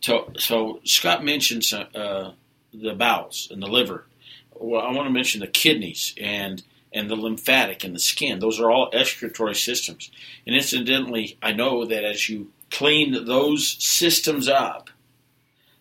so, 0.00 0.32
so 0.38 0.80
Scott 0.84 1.24
mentioned 1.24 1.64
uh, 1.94 2.32
the 2.72 2.94
bowels 2.94 3.48
and 3.50 3.62
the 3.62 3.66
liver. 3.66 4.06
Well, 4.54 4.82
I 4.82 4.92
want 4.92 5.06
to 5.06 5.12
mention 5.12 5.40
the 5.40 5.46
kidneys 5.46 6.14
and 6.20 6.62
and 6.92 7.10
the 7.10 7.16
lymphatic 7.16 7.84
and 7.84 7.94
the 7.94 8.00
skin. 8.00 8.38
Those 8.38 8.58
are 8.58 8.70
all 8.70 8.90
excretory 8.92 9.54
systems. 9.54 10.10
And 10.46 10.54
incidentally, 10.54 11.36
I 11.42 11.52
know 11.52 11.84
that 11.84 12.04
as 12.04 12.28
you 12.28 12.52
clean 12.70 13.26
those 13.26 13.76
systems 13.82 14.48
up, 14.48 14.88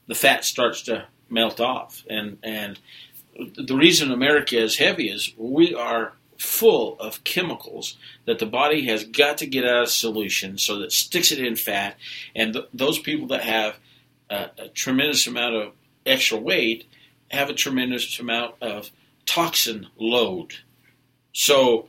the 0.07 0.15
fat 0.15 0.43
starts 0.43 0.81
to 0.83 1.07
melt 1.29 1.59
off. 1.59 2.03
And 2.09 2.37
and 2.43 2.79
the 3.57 3.75
reason 3.75 4.11
America 4.11 4.57
is 4.57 4.77
heavy 4.77 5.09
is 5.09 5.33
we 5.37 5.73
are 5.73 6.13
full 6.37 6.99
of 6.99 7.23
chemicals 7.23 7.97
that 8.25 8.39
the 8.39 8.45
body 8.45 8.85
has 8.85 9.05
got 9.05 9.37
to 9.37 9.45
get 9.45 9.65
out 9.65 9.83
of 9.83 9.89
solution 9.89 10.57
so 10.57 10.79
that 10.79 10.91
sticks 10.91 11.31
it 11.31 11.39
in 11.39 11.55
fat. 11.55 11.95
And 12.35 12.53
th- 12.53 12.65
those 12.73 12.99
people 12.99 13.27
that 13.27 13.41
have 13.41 13.77
a, 14.29 14.49
a 14.57 14.67
tremendous 14.69 15.27
amount 15.27 15.55
of 15.55 15.71
extra 16.05 16.37
weight 16.37 16.85
have 17.29 17.49
a 17.49 17.53
tremendous 17.53 18.19
amount 18.19 18.55
of 18.61 18.91
toxin 19.25 19.87
load. 19.97 20.55
So 21.33 21.87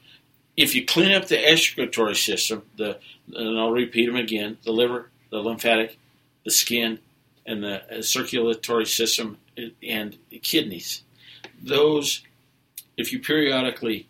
if 0.56 0.74
you 0.74 0.84
clean 0.84 1.12
up 1.12 1.26
the 1.26 1.50
excretory 1.50 2.16
system, 2.16 2.62
the 2.76 2.98
and 3.34 3.58
I'll 3.58 3.70
repeat 3.70 4.06
them 4.06 4.16
again: 4.16 4.58
the 4.64 4.72
liver, 4.72 5.10
the 5.30 5.38
lymphatic, 5.38 5.98
the 6.44 6.50
skin, 6.50 6.98
and 7.44 7.62
the 7.62 7.98
uh, 7.98 8.02
circulatory 8.02 8.86
system, 8.86 9.38
uh, 9.58 9.66
and 9.82 10.16
the 10.30 10.38
kidneys. 10.38 11.02
Those, 11.62 12.22
if 12.96 13.12
you 13.12 13.18
periodically, 13.18 14.06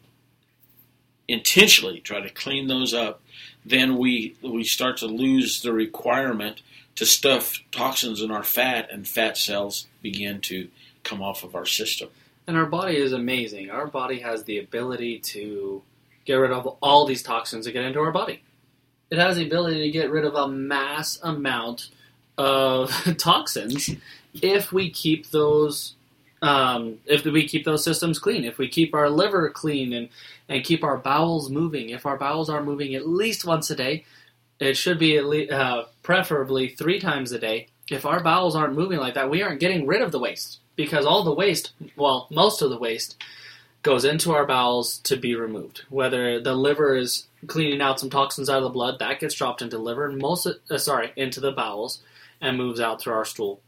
intentionally 1.28 2.00
try 2.00 2.20
to 2.20 2.30
clean 2.30 2.68
those 2.68 2.94
up, 2.94 3.22
then 3.64 3.98
we 3.98 4.36
we 4.42 4.64
start 4.64 4.98
to 4.98 5.06
lose 5.06 5.62
the 5.62 5.72
requirement 5.72 6.62
to 6.96 7.06
stuff 7.06 7.62
toxins 7.70 8.20
in 8.20 8.30
our 8.30 8.42
fat, 8.42 8.90
and 8.90 9.06
fat 9.06 9.36
cells 9.36 9.86
begin 10.02 10.40
to 10.42 10.68
come 11.04 11.22
off 11.22 11.44
of 11.44 11.54
our 11.54 11.66
system. 11.66 12.08
And 12.46 12.56
our 12.56 12.66
body 12.66 12.96
is 12.96 13.12
amazing. 13.12 13.70
Our 13.70 13.86
body 13.86 14.20
has 14.20 14.44
the 14.44 14.58
ability 14.58 15.18
to 15.20 15.82
get 16.24 16.34
rid 16.34 16.50
of 16.50 16.66
all 16.82 17.06
these 17.06 17.22
toxins 17.22 17.64
that 17.64 17.72
get 17.72 17.84
into 17.84 18.00
our 18.00 18.12
body. 18.12 18.42
It 19.10 19.18
has 19.18 19.36
the 19.36 19.46
ability 19.46 19.80
to 19.82 19.90
get 19.90 20.10
rid 20.10 20.24
of 20.24 20.34
a 20.34 20.48
mass 20.48 21.18
amount 21.22 21.90
of 22.36 22.90
toxins 23.18 23.90
if 24.42 24.72
we 24.72 24.90
keep 24.90 25.30
those 25.30 25.94
um, 26.42 26.98
if 27.06 27.24
we 27.24 27.48
keep 27.48 27.64
those 27.64 27.82
systems 27.82 28.18
clean, 28.18 28.44
if 28.44 28.58
we 28.58 28.68
keep 28.68 28.94
our 28.94 29.08
liver 29.08 29.48
clean 29.48 29.92
and, 29.94 30.10
and 30.50 30.64
keep 30.64 30.84
our 30.84 30.98
bowels 30.98 31.50
moving, 31.50 31.88
if 31.88 32.04
our 32.04 32.18
bowels 32.18 32.50
are 32.50 32.62
moving 32.62 32.94
at 32.94 33.08
least 33.08 33.46
once 33.46 33.70
a 33.70 33.74
day, 33.74 34.04
it 34.58 34.76
should 34.76 34.98
be 34.98 35.16
at 35.16 35.26
least, 35.26 35.52
uh, 35.52 35.84
preferably 36.02 36.68
three 36.68 36.98
times 37.00 37.32
a 37.32 37.38
day. 37.38 37.68
If 37.90 38.04
our 38.04 38.22
bowels 38.22 38.56
aren't 38.56 38.74
moving 38.74 38.98
like 38.98 39.14
that, 39.14 39.30
we 39.30 39.42
aren't 39.42 39.60
getting 39.60 39.86
rid 39.86 40.02
of 40.02 40.12
the 40.12 40.18
waste 40.18 40.58
because 40.74 41.06
all 41.06 41.22
the 41.22 41.34
waste, 41.34 41.72
well, 41.96 42.26
most 42.30 42.62
of 42.62 42.70
the 42.70 42.78
waste, 42.78 43.16
goes 43.82 44.04
into 44.04 44.32
our 44.32 44.44
bowels 44.44 44.98
to 44.98 45.16
be 45.16 45.36
removed. 45.36 45.82
Whether 45.88 46.40
the 46.40 46.54
liver 46.54 46.96
is 46.96 47.28
cleaning 47.46 47.80
out 47.80 48.00
some 48.00 48.10
toxins 48.10 48.50
out 48.50 48.58
of 48.58 48.64
the 48.64 48.70
blood, 48.70 48.98
that 48.98 49.20
gets 49.20 49.34
dropped 49.34 49.62
into 49.62 49.78
liver, 49.78 50.10
most 50.10 50.46
uh, 50.46 50.78
sorry 50.78 51.12
into 51.14 51.38
the 51.38 51.52
bowels 51.52 52.02
and 52.40 52.56
moves 52.56 52.80
out 52.80 53.00
through 53.00 53.14
our 53.14 53.24
stool. 53.24 53.60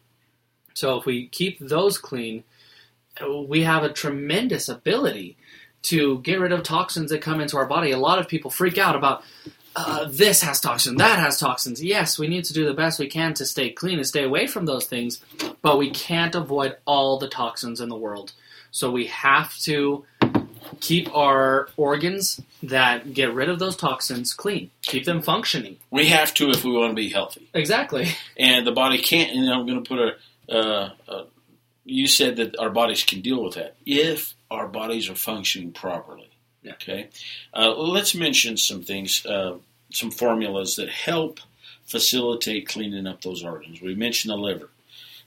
So 0.75 0.99
if 0.99 1.07
we 1.07 1.29
keep 1.29 1.59
those 1.61 1.99
clean, 1.99 2.45
we 3.47 3.63
have 3.63 3.85
a 3.85 3.93
tremendous 3.93 4.69
ability 4.69 5.37
to 5.83 6.19
get 6.21 6.41
rid 6.41 6.53
of 6.53 6.63
toxins 6.63 7.11
that 7.11 7.23
come 7.23 7.41
into 7.41 7.57
our 7.57 7.67
body. 7.67 7.91
A 7.91 7.99
lot 7.99 8.19
of 8.19 8.29
people 8.29 8.51
freak 8.51 8.79
out 8.79 8.97
about 8.97 9.23
uh, 9.79 10.09
this 10.11 10.43
has 10.43 10.61
toxins, 10.61 10.99
that 10.99 11.21
has 11.21 11.39
toxins. 11.39 11.83
Yes, 11.83 12.19
we 12.19 12.27
need 12.27 12.45
to 12.47 12.53
do 12.53 12.67
the 12.67 12.75
best 12.75 12.99
we 12.99 13.07
can 13.07 13.33
to 13.35 13.45
stay 13.45 13.71
clean 13.71 13.99
and 13.99 14.07
stay 14.07 14.25
away 14.25 14.47
from 14.49 14.67
those 14.67 14.87
things, 14.87 15.23
but 15.63 15.79
we 15.79 15.91
can't 15.91 16.35
avoid 16.35 16.77
all 16.85 17.19
the 17.19 17.29
toxins 17.29 17.81
in 17.81 17.89
the 17.89 17.97
world. 17.97 18.33
So 18.73 18.91
we 18.91 19.07
have 19.07 19.57
to 19.59 20.05
keep 20.81 21.15
our 21.15 21.69
organs 21.77 22.41
that 22.63 23.15
get 23.15 23.33
rid 23.33 23.49
of 23.49 23.59
those 23.59 23.77
toxins 23.77 24.35
clean, 24.35 24.71
keep 24.83 25.05
them 25.05 25.23
functioning. 25.23 25.77
We 25.91 26.07
have 26.09 26.35
to 26.35 26.51
if 26.51 26.65
we 26.65 26.73
want 26.73 26.91
to 26.91 26.95
be 26.97 27.09
healthy. 27.09 27.49
Exactly. 27.55 28.09
And 28.37 28.67
the 28.67 28.73
body 28.73 28.99
can't, 28.99 29.31
and 29.31 29.49
I'm 29.49 29.65
going 29.67 29.83
to 29.83 29.89
put 29.89 29.99
a, 29.99 30.17
uh, 30.53 30.91
uh, 31.09 31.25
you 31.85 32.07
said 32.07 32.37
that 32.37 32.59
our 32.59 32.71
bodies 32.71 33.05
can 33.05 33.21
deal 33.21 33.43
with 33.43 33.55
that 33.55 33.77
if 33.87 34.35
our 34.51 34.67
bodies 34.67 35.09
are 35.09 35.15
functioning 35.15 35.73
properly. 35.73 36.31
Yeah. 36.63 36.73
Okay. 36.73 37.09
Uh, 37.55 37.75
let's 37.77 38.15
mention 38.15 38.57
some 38.57 38.83
things, 38.83 39.25
uh, 39.25 39.59
some 39.91 40.11
formulas 40.11 40.77
that 40.77 40.89
help 40.89 41.41
facilitate 41.85 42.69
cleaning 42.69 43.07
up 43.07 43.23
those 43.23 43.43
organs. 43.43 43.81
We 43.81 43.95
mentioned 43.95 44.31
the 44.31 44.37
liver. 44.37 44.71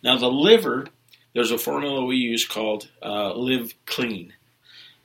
Now, 0.03 0.17
the 0.17 0.31
liver, 0.31 0.87
there's 1.33 1.51
a 1.51 1.57
formula 1.57 2.05
we 2.05 2.17
use 2.17 2.45
called 2.45 2.89
uh, 3.01 3.33
Liv 3.33 3.73
Clean 3.85 4.33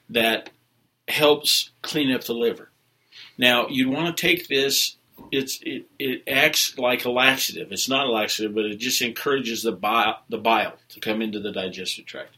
that 0.09 0.49
helps 1.07 1.71
clean 1.81 2.13
up 2.13 2.23
the 2.23 2.33
liver. 2.33 2.69
Now, 3.37 3.67
you'd 3.67 3.93
want 3.93 4.15
to 4.15 4.21
take 4.21 4.47
this. 4.47 4.95
It's 5.31 5.59
it, 5.63 5.85
it 5.97 6.23
acts 6.27 6.77
like 6.77 7.05
a 7.05 7.09
laxative. 7.09 7.71
It's 7.71 7.89
not 7.89 8.07
a 8.07 8.11
laxative, 8.11 8.53
but 8.53 8.65
it 8.65 8.77
just 8.77 9.01
encourages 9.01 9.63
the 9.63 9.71
bile 9.71 10.19
the 10.29 10.37
bile 10.37 10.73
to 10.89 10.99
come 10.99 11.21
into 11.21 11.39
the 11.39 11.51
digestive 11.51 12.05
tract. 12.05 12.35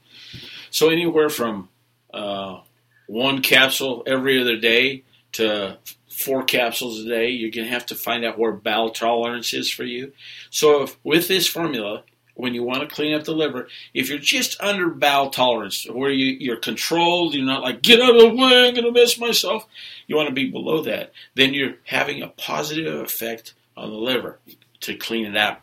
So 0.71 0.89
anywhere 0.89 1.29
from 1.29 1.69
uh, 2.13 2.61
one 3.07 3.41
capsule 3.41 4.03
every 4.07 4.41
other 4.41 4.57
day 4.57 5.03
to 5.33 5.77
four 6.09 6.43
capsules 6.43 6.99
a 6.99 7.07
day, 7.07 7.29
you're 7.29 7.51
going 7.51 7.67
to 7.67 7.73
have 7.73 7.85
to 7.87 7.95
find 7.95 8.25
out 8.25 8.37
where 8.37 8.51
bowel 8.51 8.89
tolerance 8.89 9.53
is 9.53 9.69
for 9.69 9.83
you. 9.83 10.11
So 10.49 10.83
if, 10.83 10.97
with 11.03 11.27
this 11.27 11.47
formula, 11.47 12.03
when 12.35 12.53
you 12.53 12.63
want 12.63 12.81
to 12.81 12.93
clean 12.93 13.13
up 13.13 13.23
the 13.23 13.33
liver, 13.33 13.67
if 13.93 14.09
you're 14.09 14.17
just 14.17 14.59
under 14.61 14.89
bowel 14.89 15.29
tolerance, 15.29 15.85
where 15.89 16.09
you, 16.09 16.37
you're 16.39 16.57
controlled, 16.57 17.33
you're 17.33 17.45
not 17.45 17.61
like, 17.61 17.81
get 17.81 18.01
out 18.01 18.15
of 18.15 18.21
the 18.21 18.35
way, 18.35 18.67
I'm 18.67 18.73
going 18.73 18.85
to 18.85 18.91
miss 18.91 19.19
myself, 19.19 19.65
you 20.07 20.15
want 20.15 20.29
to 20.29 20.35
be 20.35 20.49
below 20.49 20.81
that, 20.83 21.11
then 21.35 21.53
you're 21.53 21.75
having 21.85 22.21
a 22.21 22.29
positive 22.29 23.01
effect 23.01 23.53
on 23.75 23.89
the 23.89 23.97
liver 23.97 24.39
to 24.81 24.95
clean 24.95 25.25
it 25.25 25.37
out. 25.37 25.61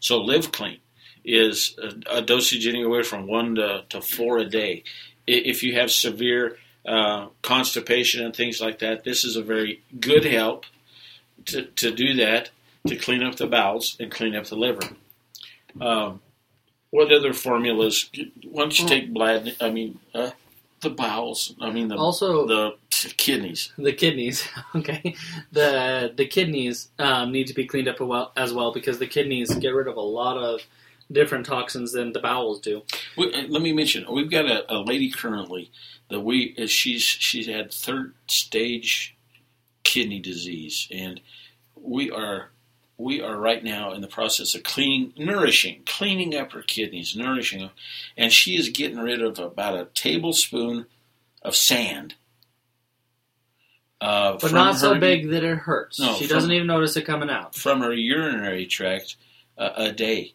So 0.00 0.20
Liv 0.20 0.52
Clean 0.52 0.78
is 1.24 1.78
a, 1.82 2.18
a 2.18 2.22
dosage 2.22 2.66
anywhere 2.66 3.04
from 3.04 3.26
one 3.26 3.54
to, 3.56 3.84
to 3.90 4.00
four 4.00 4.38
a 4.38 4.44
day. 4.44 4.84
If 5.26 5.62
you 5.62 5.74
have 5.74 5.90
severe 5.90 6.56
uh, 6.90 7.28
constipation 7.42 8.24
and 8.24 8.34
things 8.34 8.60
like 8.60 8.80
that, 8.80 9.04
this 9.04 9.24
is 9.24 9.36
a 9.36 9.42
very 9.42 9.80
good 10.00 10.24
help 10.24 10.64
to, 11.46 11.62
to 11.62 11.92
do 11.92 12.14
that, 12.14 12.50
to 12.88 12.96
clean 12.96 13.22
up 13.22 13.36
the 13.36 13.46
bowels 13.46 13.96
and 14.00 14.10
clean 14.10 14.34
up 14.34 14.46
the 14.46 14.56
liver. 14.56 14.88
Um, 15.80 16.20
what 16.90 17.12
other 17.12 17.32
formulas? 17.32 18.10
Once 18.44 18.80
you 18.80 18.88
take 18.88 19.14
blood? 19.14 19.54
I 19.60 19.70
mean, 19.70 20.00
uh, 20.12 20.32
the 20.80 20.90
bowels. 20.90 21.54
I 21.60 21.70
mean, 21.70 21.86
the 21.86 21.96
Also, 21.96 22.46
the 22.46 22.74
kidneys. 23.16 23.72
the 23.78 23.92
kidneys. 23.92 24.48
Okay, 24.74 25.14
the 25.52 26.12
the 26.16 26.26
kidneys 26.26 26.88
um, 26.98 27.30
need 27.30 27.46
to 27.46 27.54
be 27.54 27.66
cleaned 27.66 27.88
up 27.88 28.00
well, 28.00 28.32
as 28.36 28.52
well 28.52 28.72
because 28.72 28.98
the 28.98 29.06
kidneys 29.06 29.54
get 29.54 29.74
rid 29.74 29.86
of 29.86 29.96
a 29.96 30.00
lot 30.00 30.36
of 30.36 30.62
different 31.10 31.46
toxins 31.46 31.92
than 31.92 32.12
the 32.12 32.20
bowels 32.20 32.60
do. 32.60 32.82
We, 33.16 33.32
uh, 33.32 33.46
let 33.48 33.62
me 33.62 33.72
mention, 33.72 34.06
we've 34.12 34.30
got 34.30 34.46
a, 34.46 34.72
a 34.72 34.78
lady 34.78 35.10
currently 35.10 35.70
that 36.08 36.20
we 36.20 36.54
uh, 36.58 36.66
she's 36.66 37.02
she's 37.02 37.46
had 37.46 37.72
third 37.72 38.14
stage 38.26 39.16
kidney 39.84 40.20
disease, 40.20 40.88
and 40.90 41.20
we 41.74 42.10
are 42.10 42.50
we 42.98 43.20
are 43.22 43.36
right 43.38 43.64
now 43.64 43.92
in 43.92 44.02
the 44.02 44.08
process 44.08 44.54
of 44.54 44.62
cleaning, 44.62 45.12
nourishing, 45.16 45.82
cleaning 45.86 46.36
up 46.36 46.52
her 46.52 46.62
kidneys, 46.62 47.16
nourishing 47.16 47.60
them, 47.60 47.70
and 48.16 48.32
she 48.32 48.56
is 48.56 48.68
getting 48.68 48.98
rid 48.98 49.22
of 49.22 49.38
about 49.38 49.74
a 49.78 49.86
tablespoon 49.94 50.84
of 51.42 51.56
sand. 51.56 52.14
Uh, 54.02 54.38
But 54.40 54.52
not 54.52 54.76
so 54.76 54.94
her- 54.94 55.00
big 55.00 55.28
that 55.30 55.44
it 55.44 55.56
hurts. 55.58 55.98
No, 56.00 56.14
she 56.14 56.26
from- 56.26 56.36
doesn't 56.36 56.52
even 56.52 56.66
notice 56.66 56.96
it 56.96 57.02
coming 57.06 57.30
out. 57.30 57.54
from 57.54 57.80
her 57.80 57.92
urinary 57.92 58.66
tract 58.66 59.16
uh, 59.58 59.70
a 59.76 59.92
day, 59.92 60.34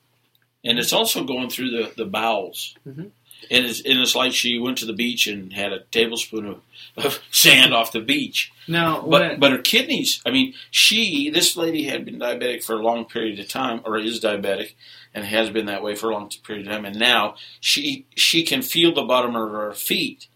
and 0.65 0.77
it's 0.79 0.91
also 0.93 1.23
going 1.23 1.49
through 1.49 1.69
the 1.71 1.93
the 1.95 2.05
bowels. 2.05 2.75
Mhm. 2.87 3.11
And 3.51 3.65
it's, 3.65 3.79
and 3.81 3.99
it's 3.99 4.15
like 4.15 4.33
she 4.33 4.57
went 4.57 4.79
to 4.79 4.85
the 4.87 4.93
beach 4.93 5.27
and 5.27 5.53
had 5.53 5.71
a 5.71 5.81
tablespoon 5.91 6.47
of, 6.47 6.61
of 7.05 7.21
sand 7.29 7.75
off 7.75 7.91
the 7.91 7.99
beach. 7.99 8.51
Now, 8.67 9.01
But 9.01 9.07
when, 9.21 9.39
but 9.39 9.51
her 9.51 9.57
kidneys, 9.59 10.19
I 10.25 10.31
mean, 10.31 10.55
she 10.71 11.29
this 11.29 11.55
lady 11.55 11.83
had 11.83 12.05
been 12.05 12.17
diabetic 12.19 12.63
for 12.63 12.73
a 12.75 12.81
long 12.81 13.05
period 13.05 13.39
of 13.39 13.47
time, 13.47 13.81
or 13.85 13.97
is 13.97 14.19
diabetic, 14.19 14.71
and 15.13 15.23
has 15.25 15.49
been 15.51 15.67
that 15.67 15.83
way 15.83 15.93
for 15.95 16.09
a 16.09 16.13
long 16.13 16.29
period 16.43 16.65
of 16.65 16.73
time, 16.73 16.85
and 16.85 16.97
now 16.97 17.35
she 17.59 18.05
she 18.15 18.43
can 18.43 18.61
feel 18.63 18.93
the 18.93 19.03
bottom 19.03 19.35
of 19.35 19.51
her 19.51 19.73
feet 19.73 20.27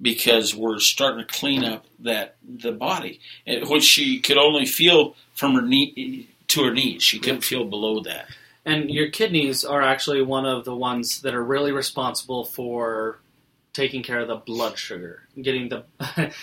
because 0.00 0.54
we're 0.54 0.78
starting 0.78 1.26
to 1.26 1.32
clean 1.32 1.64
up 1.64 1.84
that 2.00 2.36
the 2.46 2.72
body, 2.72 3.18
which 3.46 3.82
she 3.84 4.20
could 4.20 4.36
only 4.36 4.66
feel 4.66 5.14
from 5.34 5.54
her 5.54 5.62
knee 5.62 6.28
to 6.48 6.64
her 6.64 6.72
knees. 6.74 7.02
She 7.02 7.18
couldn't 7.18 7.42
feel 7.44 7.64
below 7.64 8.00
that. 8.02 8.26
And 8.68 8.90
your 8.90 9.08
kidneys 9.08 9.64
are 9.64 9.80
actually 9.80 10.20
one 10.20 10.44
of 10.44 10.66
the 10.66 10.76
ones 10.76 11.22
that 11.22 11.34
are 11.34 11.42
really 11.42 11.72
responsible 11.72 12.44
for 12.44 13.18
taking 13.72 14.02
care 14.02 14.20
of 14.20 14.28
the 14.28 14.36
blood 14.36 14.76
sugar, 14.76 15.22
getting 15.40 15.70
the 15.70 15.84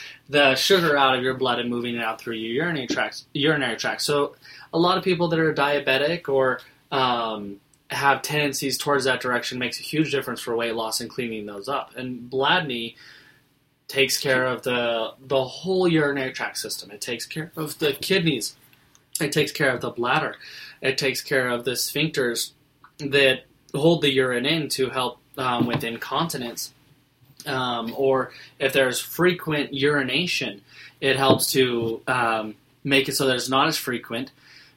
the 0.30 0.56
sugar 0.56 0.98
out 0.98 1.16
of 1.16 1.24
your 1.24 1.36
blood 1.36 1.60
and 1.60 1.70
moving 1.70 1.96
it 1.96 2.02
out 2.02 2.20
through 2.20 2.34
your 2.34 2.52
urinary 2.66 2.88
tract. 2.88 3.26
Urinary 3.34 3.76
tract. 3.76 4.02
So, 4.02 4.36
a 4.74 4.80
lot 4.80 4.98
of 4.98 5.04
people 5.04 5.28
that 5.28 5.40
are 5.40 5.54
diabetic 5.54 6.28
or 6.28 6.62
um, 6.92 7.58
have 7.92 8.24
tendencies 8.24 8.80
towards 8.80 9.06
that 9.06 9.22
direction 9.22 9.60
makes 9.60 9.80
a 9.80 9.84
huge 9.84 10.10
difference 10.10 10.42
for 10.42 10.56
weight 10.56 10.74
loss 10.74 11.02
and 11.02 11.10
cleaning 11.10 11.46
those 11.46 11.70
up. 11.70 11.96
And 11.96 12.28
Bladney 12.28 12.96
takes 13.88 14.18
care 14.18 14.48
of 14.48 14.64
the 14.64 15.14
the 15.20 15.44
whole 15.44 15.88
urinary 15.88 16.32
tract 16.32 16.58
system. 16.58 16.90
It 16.90 17.02
takes 17.02 17.28
care 17.28 17.52
of 17.56 17.78
the 17.78 17.94
kidneys. 17.94 18.56
It 19.22 19.32
takes 19.32 19.52
care 19.52 19.70
of 19.70 19.82
the 19.82 19.92
bladder. 19.92 20.38
It 20.82 20.98
takes 20.98 21.22
care 21.22 21.50
of 21.50 21.66
the 21.66 21.72
sphincters 21.72 22.52
that 23.00 23.46
hold 23.74 24.02
the 24.02 24.14
urine 24.14 24.46
in 24.46 24.70
to 24.70 24.90
help 24.90 25.20
um, 25.38 25.66
with 25.66 25.84
incontinence. 25.84 26.74
Um, 27.46 27.94
or 27.96 28.32
if 28.60 28.74
there's 28.74 29.00
frequent 29.00 29.74
urination, 29.74 30.62
it 31.02 31.16
helps 31.18 31.52
to 31.52 32.02
um, 32.08 32.56
make 32.84 33.08
it 33.10 33.16
so 33.16 33.28
that 33.28 33.36
it's 33.36 33.50
not 33.50 33.68
as 33.68 33.78
frequent 33.78 34.32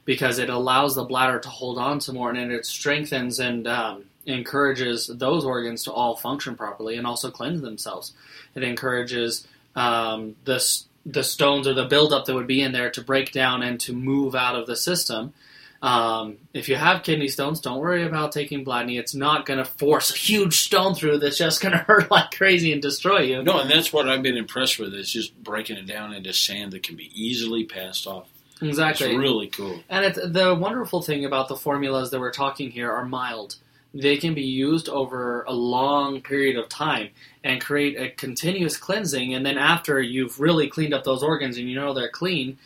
because 0.04 0.38
it 0.38 0.50
allows 0.50 0.94
the 0.94 1.04
bladder 1.04 1.38
to 1.38 1.48
hold 1.48 1.78
on 1.78 1.98
to 2.00 2.12
more 2.12 2.30
and 2.30 2.52
it 2.52 2.66
strengthens 2.66 3.38
and 3.38 3.66
um, 3.66 4.04
encourages 4.26 5.06
those 5.06 5.44
organs 5.44 5.84
to 5.84 5.92
all 5.92 6.16
function 6.16 6.56
properly 6.56 6.96
and 6.96 7.06
also 7.06 7.30
cleanse 7.30 7.61
themselves. 7.61 8.12
It 8.54 8.62
encourages 8.62 9.46
um, 9.76 10.37
the 10.44 10.64
the 11.06 11.24
stones 11.24 11.66
or 11.66 11.72
the 11.72 11.87
buildup 11.87 12.26
that 12.26 12.34
would 12.34 12.46
be 12.46 12.61
in 12.61 12.72
there 12.72 12.90
to 12.90 13.02
break 13.02 13.32
down 13.32 13.62
and 13.62 13.80
to 13.80 13.94
move 13.94 14.34
out 14.34 14.54
of 14.54 14.66
the 14.66 14.76
system. 14.76 15.32
Um, 15.80 16.38
if 16.52 16.68
you 16.68 16.74
have 16.74 17.04
kidney 17.04 17.28
stones, 17.28 17.60
don't 17.60 17.78
worry 17.78 18.04
about 18.04 18.32
taking 18.32 18.64
Bladney. 18.64 18.98
It's 18.98 19.14
not 19.14 19.46
going 19.46 19.58
to 19.58 19.64
force 19.64 20.12
a 20.12 20.16
huge 20.16 20.60
stone 20.62 20.94
through 20.94 21.18
that's 21.18 21.38
just 21.38 21.60
going 21.60 21.72
to 21.78 21.78
hurt 21.78 22.10
like 22.10 22.32
crazy 22.32 22.72
and 22.72 22.82
destroy 22.82 23.20
you. 23.20 23.42
No, 23.42 23.60
and 23.60 23.70
that's 23.70 23.92
what 23.92 24.08
I've 24.08 24.22
been 24.22 24.36
impressed 24.36 24.78
with. 24.78 24.94
Is 24.94 25.12
just 25.12 25.40
breaking 25.42 25.76
it 25.76 25.86
down 25.86 26.12
into 26.12 26.32
sand 26.32 26.72
that 26.72 26.82
can 26.82 26.96
be 26.96 27.10
easily 27.14 27.64
passed 27.64 28.06
off. 28.06 28.28
Exactly. 28.60 29.10
It's 29.10 29.18
really 29.18 29.46
cool. 29.48 29.80
And 29.88 30.04
it's, 30.04 30.18
the 30.22 30.54
wonderful 30.54 31.02
thing 31.02 31.24
about 31.24 31.48
the 31.48 31.56
formulas 31.56 32.10
that 32.10 32.20
we're 32.20 32.32
talking 32.32 32.70
here 32.70 32.90
are 32.90 33.04
mild. 33.04 33.56
They 33.94 34.16
can 34.16 34.34
be 34.34 34.42
used 34.42 34.88
over 34.88 35.44
a 35.44 35.52
long 35.52 36.20
period 36.20 36.56
of 36.56 36.68
time 36.68 37.10
and 37.44 37.60
create 37.60 37.98
a 37.98 38.10
continuous 38.10 38.76
cleansing. 38.76 39.32
And 39.32 39.46
then 39.46 39.56
after 39.56 40.02
you've 40.02 40.40
really 40.40 40.68
cleaned 40.68 40.92
up 40.92 41.04
those 41.04 41.22
organs 41.22 41.56
and 41.56 41.68
you 41.68 41.76
know 41.76 41.94
they're 41.94 42.10
clean, 42.10 42.58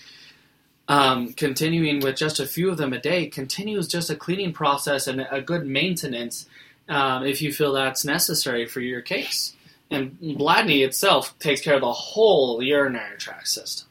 um, 0.89 1.33
continuing 1.33 2.01
with 2.01 2.17
just 2.17 2.41
a 2.41 2.47
few 2.47 2.71
of 2.71 2.77
them 2.77 2.93
a 2.93 3.01
day 3.01 3.27
continues 3.27 3.89
just 3.89 4.11
a 4.11 4.17
cleaning 4.17 4.53
process 4.53 5.07
and 5.07 5.27
a 5.31 5.41
good 5.41 5.67
maintenance 5.67 6.47
um, 6.89 7.25
if 7.25 7.41
you 7.41 7.53
feel 7.53 7.73
that's 7.73 8.05
necessary 8.05 8.67
for 8.67 8.81
your 8.81 9.01
case. 9.01 9.55
And 9.91 10.19
Bladney 10.21 10.85
itself 10.85 11.39
takes 11.39 11.61
care 11.61 11.75
of 11.75 11.83
the 11.83 11.93
whole 11.93 12.63
urinary 12.63 13.19
tract 13.19 13.49
system. 13.49 13.89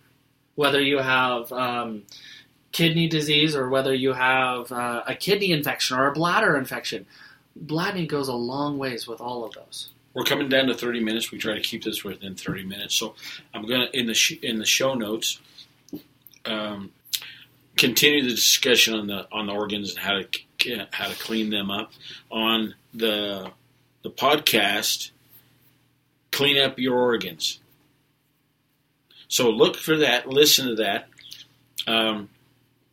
Whether 0.56 0.82
you 0.82 0.97
have 0.97 1.51
um, 1.51 2.04
kidney 2.71 3.08
disease 3.08 3.56
or 3.56 3.69
whether 3.69 3.93
you 3.93 4.13
have 4.13 4.71
uh, 4.71 5.04
a 5.08 5.15
kidney 5.15 5.51
infection 5.51 5.97
or 5.97 6.08
a 6.08 6.12
bladder 6.12 6.58
infection, 6.58 7.06
Bladney 7.58 8.08
goes 8.08 8.27
a 8.27 8.34
long 8.34 8.77
ways 8.77 9.08
with 9.08 9.21
all 9.21 9.45
of 9.45 9.54
those. 9.54 9.91
we're 10.13 10.23
coming 10.23 10.49
down 10.49 10.67
to 10.67 10.73
30 10.73 11.01
minutes. 11.01 11.32
We 11.32 11.38
try 11.38 11.54
to 11.54 11.62
keep 11.62 11.84
this 11.84 12.04
within 12.04 12.36
30 12.36 12.65
minutes. 12.65 12.95
So 12.95 13.15
I'm 13.54 13.65
gonna 13.65 13.88
in 13.93 14.08
the 14.08 14.39
in 14.41 14.58
the 14.58 14.65
show 14.65 14.93
notes 14.93 15.39
um, 16.45 16.91
continue 17.77 18.23
the 18.23 18.30
discussion 18.30 18.93
on 18.93 19.08
the 19.08 19.27
on 19.32 19.47
the 19.47 19.54
organs 19.54 19.91
and 19.91 19.99
how 19.99 20.19
to 20.19 20.88
how 20.91 21.08
to 21.08 21.15
clean 21.15 21.49
them 21.49 21.71
up 21.71 21.91
on 22.30 22.75
the 22.93 23.51
the 24.04 24.10
podcast. 24.10 25.12
Clean 26.32 26.58
up 26.58 26.80
your 26.80 26.97
organs. 26.97 27.60
So 29.27 29.49
look 29.49 29.75
for 29.75 29.97
that. 29.97 30.27
Listen 30.27 30.67
to 30.67 30.75
that. 30.75 31.08
Um, 31.88 32.30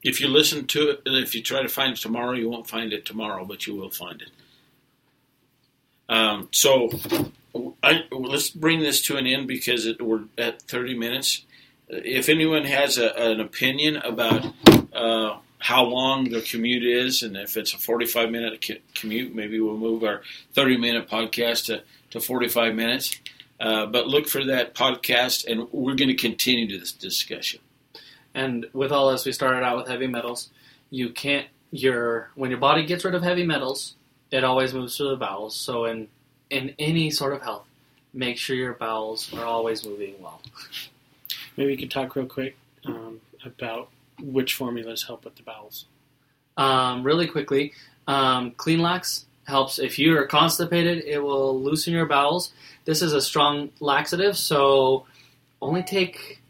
if 0.03 0.21
you 0.21 0.29
listen 0.29 0.67
to 0.69 0.91
it, 0.91 1.03
if 1.07 1.35
you 1.35 1.43
try 1.43 1.63
to 1.63 1.69
find 1.69 1.93
it 1.93 1.99
tomorrow, 1.99 2.33
you 2.33 2.49
won't 2.49 2.69
find 2.69 2.93
it 2.93 3.05
tomorrow, 3.05 3.45
but 3.45 3.67
you 3.67 3.77
will 3.77 3.91
find 3.91 4.23
it. 4.23 4.31
Um, 6.09 6.49
so 6.53 6.91
I, 7.83 8.05
let's 8.11 8.51
bring 8.51 8.81
this 8.81 9.03
to 9.03 9.17
an 9.17 9.27
end 9.27 9.47
because 9.47 9.87
it, 9.87 10.01
we're 10.01 10.25
at 10.37 10.63
30 10.63 10.97
minutes. 10.97 11.45
If 11.89 12.29
anyone 12.29 12.65
has 12.65 12.99
a, 12.99 13.15
an 13.17 13.41
opinion 13.41 13.97
about 13.97 14.47
uh, 14.93 15.39
how 15.59 15.85
long 15.85 16.31
the 16.31 16.41
commute 16.41 16.85
is, 16.85 17.23
and 17.23 17.37
if 17.37 17.57
it's 17.57 17.75
a 17.75 17.79
45 17.79 18.31
minute 18.31 18.67
commute, 18.95 19.35
maybe 19.35 19.61
we'll 19.61 19.77
move 19.77 20.05
our 20.05 20.23
30 20.53 20.77
minute 20.77 21.09
podcast 21.09 21.67
to, 21.67 21.83
to 22.11 22.21
45 22.21 22.75
minutes. 22.75 23.19
Uh, 23.61 23.87
but 23.87 24.07
look 24.07 24.29
for 24.29 24.45
that 24.45 24.75
podcast, 24.75 25.47
and 25.47 25.71
we're 25.73 25.97
going 25.97 26.09
to 26.09 26.15
continue 26.15 26.79
this 26.79 26.93
discussion. 26.93 27.61
And 28.35 28.67
with 28.73 28.93
all 28.93 29.11
this, 29.11 29.27
we 29.27 29.33
started 29.33 29.65
out 29.65 29.77
with 29.77 29.89
heavy 29.89 30.07
metals. 30.07 30.51
You 30.91 31.11
can't 31.11 31.49
your 31.71 32.31
when 32.35 32.51
your 32.51 32.59
body 32.61 32.85
gets 32.87 33.05
rid 33.05 33.15
of 33.15 33.23
heavy 33.23 33.45
metals, 33.45 33.95
it 34.31 34.45
always 34.45 34.73
moves 34.73 34.97
to 34.99 35.05
the 35.05 35.17
bowels. 35.17 35.57
So 35.57 35.85
in 35.85 36.09
in 36.51 36.75
any 36.79 37.11
sort 37.11 37.35
of 37.35 37.43
health, 37.43 37.67
make 38.13 38.39
sure 38.39 38.57
your 38.57 38.75
bowels 38.75 39.33
are 39.35 39.45
always 39.45 39.85
moving 39.85 40.15
well. 40.21 40.41
Maybe 41.59 41.73
you 41.73 41.79
could 41.79 41.91
talk 41.91 42.15
real 42.15 42.27
quick 42.27 42.57
um, 42.85 43.21
about 43.45 43.91
which 44.23 44.55
formulas 44.55 45.03
help 45.03 45.25
with 45.25 45.35
the 45.35 45.43
bowels. 45.43 45.87
Um, 46.57 47.03
really 47.03 47.27
quickly, 47.27 47.73
um, 48.07 48.53
Klean 48.53 48.79
Lax 48.79 49.27
helps 49.45 49.81
if 49.81 49.99
you 49.99 50.17
are 50.17 50.25
constipated. 50.27 51.03
It 51.05 51.19
will 51.19 51.61
loosen 51.61 51.93
your 51.93 52.07
bowels. 52.07 52.53
This 52.85 53.03
is 53.03 53.13
a 53.13 53.21
strong 53.21 53.71
laxative, 53.81 54.37
so 54.37 55.07
only 55.61 55.83
take 55.83 56.41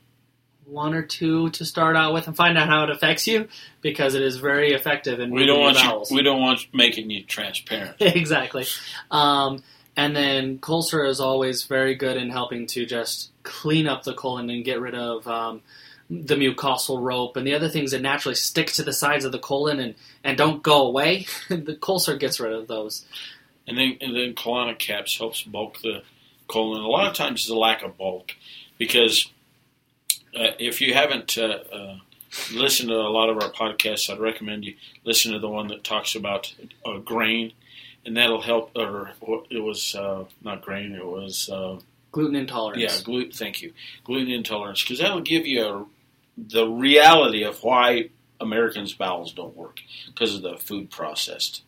one 0.66 0.92
or 0.92 1.01
two 1.03 1.49
to 1.51 1.64
start 1.64 1.97
out 1.97 2.12
with 2.12 2.27
and 2.27 2.37
find 2.37 2.59
out 2.59 2.68
how 2.68 2.85
it 2.85 2.90
affects 2.90 3.27
you 3.27 3.49
because 3.81 4.14
it 4.14 4.21
is 4.21 4.37
very 4.37 4.75
effective 4.75 5.21
in 5.21 5.31
We 5.31 5.47
don't 5.47 5.57
your 5.57 5.64
want 5.64 5.77
bowels. 5.79 6.11
you. 6.11 6.16
We 6.18 6.23
don't 6.23 6.42
want 6.42 6.66
making 6.75 7.09
you 7.09 7.23
transparent. 7.25 7.97
exactly. 8.01 8.66
Um, 9.11 9.62
and 9.98 10.14
then 10.14 10.58
Col 10.61 10.82
Cer 10.82 11.06
is 11.06 11.18
always 11.18 11.64
very 11.64 11.96
good 11.96 12.16
in 12.16 12.30
helping 12.30 12.68
to 12.68 12.87
just 12.87 13.32
clean 13.42 13.88
up 13.88 14.04
the 14.04 14.14
colon 14.14 14.48
and 14.48 14.64
get 14.64 14.80
rid 14.80 14.94
of 14.94 15.26
um, 15.26 15.61
the 16.08 16.37
mucosal 16.37 17.02
rope 17.02 17.37
and 17.37 17.44
the 17.44 17.52
other 17.52 17.68
things 17.68 17.90
that 17.90 18.00
naturally 18.00 18.37
stick 18.37 18.68
to 18.68 18.84
the 18.84 18.92
sides 18.92 19.24
of 19.24 19.32
the 19.32 19.40
colon 19.40 19.80
and, 19.80 19.96
and 20.22 20.38
don't 20.38 20.62
go 20.62 20.87
away. 20.87 21.26
the 21.48 21.74
Col 21.74 21.98
Cer 21.98 22.16
gets 22.16 22.38
rid 22.38 22.52
of 22.52 22.68
those. 22.68 23.04
And 23.66 23.76
then 23.76 23.98
and 24.00 24.14
then 24.14 24.34
Kolonic 24.34 24.78
Kaps 24.78 25.18
helps 25.18 25.42
bulk 25.42 25.80
the 25.82 26.04
colon. 26.46 26.80
A 26.80 26.87
lot 26.87 27.08
of 27.08 27.14
times 27.14 27.40
it's 27.40 27.50
a 27.50 27.56
lack 27.56 27.82
of 27.82 27.98
bulk 27.98 28.37
because 28.78 29.28
uh, 30.32 30.54
if 30.61 30.80
you 30.80 30.94
haven't 30.94 31.37
uh, 31.37 31.58
uh, 31.72 31.98
listened 32.54 32.90
to 32.90 32.94
a 32.94 33.11
lot 33.11 33.30
of 33.30 33.42
our 33.42 33.50
podcasts, 33.50 34.08
I'd 34.08 34.20
recommend 34.20 34.64
you 34.64 34.76
listen 35.02 35.32
to 35.32 35.40
the 35.40 35.48
one 35.48 35.66
that 35.66 35.82
talks 35.82 36.14
about 36.14 36.54
uh, 36.87 36.98
grain, 36.98 37.52
and 38.09 38.16
that'll 38.16 38.40
help. 38.40 38.73
Or 38.75 39.12
it 39.51 39.61
was 39.61 39.94
uh, 39.94 40.25
not 40.42 40.62
grain; 40.62 40.94
it 40.94 41.05
was 41.07 41.49
uh, 41.49 41.79
Gluten 42.11 42.35
intolerance. 42.37 42.81
yeah, 42.83 43.05
gluten. 43.05 43.33
Thank 43.33 43.62
you, 43.62 43.73
gluten 44.05 44.33
intolerance, 44.33 44.83
because 44.83 44.99
that'll 44.99 45.21
give 45.21 45.47
you 45.47 45.64
a, 45.64 45.85
the 46.37 46.66
reality 46.66 47.44
of 47.44 47.62
why 47.62 48.09
Americans' 48.40 48.94
bowels 48.94 49.33
don't 49.33 49.57
work 49.57 49.81
because 50.07 50.35
of 50.35 50.42
the 50.42 50.57
food 50.57 50.90
processed 50.90 51.62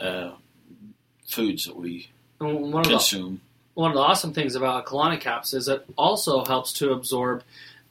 uh, 0.00 0.32
foods 1.26 1.64
that 1.66 1.76
we 1.76 2.08
One 2.38 2.74
of, 2.74 2.84
the, 2.84 2.90
consume. 2.90 3.40
one 3.74 3.90
of 3.92 3.94
the 3.94 4.00
awesome 4.02 4.32
things 4.32 4.54
about 4.56 4.86
Kolonic 4.86 5.20
Kaps 5.20 5.54
is 5.54 5.68
it 5.68 5.84
also 5.96 6.44
helps 6.44 6.72
to 6.74 6.90
absorb 6.92 7.42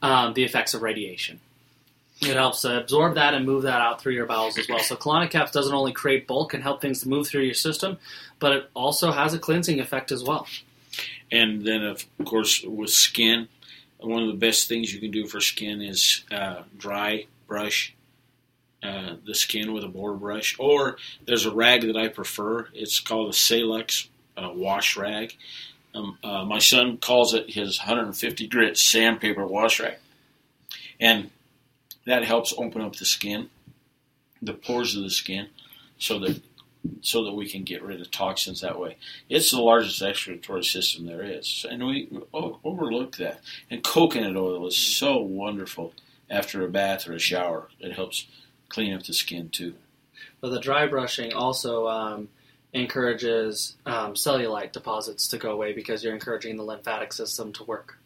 um, 0.02 0.34
the 0.34 0.44
effects 0.44 0.74
of 0.74 0.82
radiation. 0.82 1.40
It 2.20 2.34
helps 2.34 2.64
uh, 2.64 2.80
absorb 2.80 3.14
that 3.14 3.34
and 3.34 3.46
move 3.46 3.62
that 3.62 3.80
out 3.80 4.00
through 4.00 4.14
your 4.14 4.26
bowels 4.26 4.58
as 4.58 4.68
well. 4.68 4.80
So 4.80 4.96
Kolonic 4.96 5.30
Kaps 5.30 5.52
doesn't 5.52 5.74
only 5.74 5.92
create 5.92 6.26
bulk 6.26 6.52
and 6.52 6.62
help 6.62 6.80
things 6.80 7.02
to 7.02 7.08
move 7.08 7.28
through 7.28 7.42
your 7.42 7.54
system, 7.54 7.98
but 8.40 8.52
it 8.52 8.70
also 8.74 9.12
has 9.12 9.34
a 9.34 9.38
cleansing 9.38 9.78
effect 9.78 10.10
as 10.10 10.24
well. 10.24 10.46
And 11.30 11.64
then, 11.64 11.84
of 11.84 12.04
course, 12.24 12.62
with 12.64 12.90
skin, 12.90 13.48
one 13.98 14.22
of 14.22 14.28
the 14.28 14.34
best 14.34 14.68
things 14.68 14.92
you 14.92 15.00
can 15.00 15.10
do 15.10 15.26
for 15.26 15.40
skin 15.40 15.80
is 15.80 16.24
uh, 16.30 16.62
dry 16.76 17.26
brush 17.46 17.94
uh, 18.82 19.16
the 19.26 19.34
skin 19.34 19.72
with 19.72 19.84
a 19.84 19.88
board 19.88 20.20
brush. 20.20 20.56
Or 20.58 20.98
there's 21.26 21.46
a 21.46 21.50
rag 21.50 21.82
that 21.82 21.96
I 21.96 22.08
prefer. 22.08 22.68
It's 22.74 23.00
called 23.00 23.28
a 23.28 23.32
Salux 23.32 24.08
uh, 24.36 24.50
wash 24.54 24.96
rag. 24.96 25.34
Um, 25.94 26.18
uh, 26.22 26.44
my 26.44 26.58
son 26.58 26.98
calls 26.98 27.34
it 27.34 27.50
his 27.50 27.78
150 27.78 28.46
grit 28.46 28.78
sandpaper 28.78 29.46
wash 29.46 29.80
rag. 29.80 29.96
And 31.00 31.30
that 32.08 32.24
helps 32.24 32.54
open 32.56 32.80
up 32.80 32.96
the 32.96 33.04
skin, 33.04 33.50
the 34.40 34.54
pores 34.54 34.96
of 34.96 35.02
the 35.02 35.10
skin, 35.10 35.48
so 35.98 36.18
that 36.18 36.40
so 37.00 37.24
that 37.24 37.32
we 37.32 37.48
can 37.48 37.64
get 37.64 37.82
rid 37.82 38.00
of 38.00 38.10
toxins 38.10 38.60
that 38.60 38.78
way. 38.78 38.96
It's 39.28 39.50
the 39.50 39.60
largest 39.60 40.00
excretory 40.00 40.64
system 40.64 41.06
there 41.06 41.22
is, 41.22 41.66
and 41.68 41.86
we 41.86 42.08
overlook 42.32 43.16
that. 43.16 43.40
And 43.70 43.84
coconut 43.84 44.36
oil 44.36 44.66
is 44.66 44.76
so 44.76 45.18
wonderful 45.18 45.92
after 46.30 46.64
a 46.64 46.68
bath 46.68 47.08
or 47.08 47.14
a 47.14 47.18
shower. 47.18 47.68
It 47.78 47.92
helps 47.92 48.26
clean 48.68 48.94
up 48.94 49.02
the 49.02 49.12
skin 49.12 49.50
too. 49.50 49.74
But 50.40 50.50
the 50.50 50.60
dry 50.60 50.86
brushing 50.86 51.32
also 51.32 51.88
um, 51.88 52.28
encourages 52.72 53.76
um, 53.84 54.14
cellulite 54.14 54.72
deposits 54.72 55.28
to 55.28 55.38
go 55.38 55.50
away 55.50 55.72
because 55.72 56.02
you're 56.02 56.14
encouraging 56.14 56.56
the 56.56 56.62
lymphatic 56.62 57.12
system 57.12 57.52
to 57.54 57.64
work. 57.64 57.97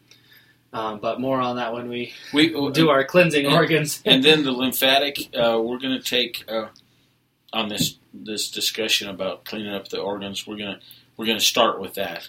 Um, 0.73 0.99
but 0.99 1.21
more 1.21 1.39
on 1.39 1.57
that 1.57 1.71
when 1.73 1.87
we 1.87 2.13
We 2.33 2.49
do 2.71 2.89
our 2.89 3.03
cleansing 3.03 3.45
and- 3.45 3.53
organs. 3.53 4.01
and 4.05 4.23
then 4.23 4.43
the 4.43 4.51
lymphatic. 4.63 5.29
Uh, 5.35 5.59
we're 5.61 5.77
going 5.79 5.97
to 5.97 6.03
take 6.03 6.43
uh, 6.49 6.67
on 7.53 7.69
this 7.69 7.97
this 8.13 8.49
discussion 8.49 9.07
about 9.09 9.43
cleaning 9.45 9.73
up 9.73 9.87
the 9.89 9.99
organs. 9.99 10.45
We're 10.47 10.57
gonna 10.57 10.79
we're 11.17 11.25
gonna 11.27 11.39
start 11.39 11.79
with 11.79 11.93
that, 11.95 12.27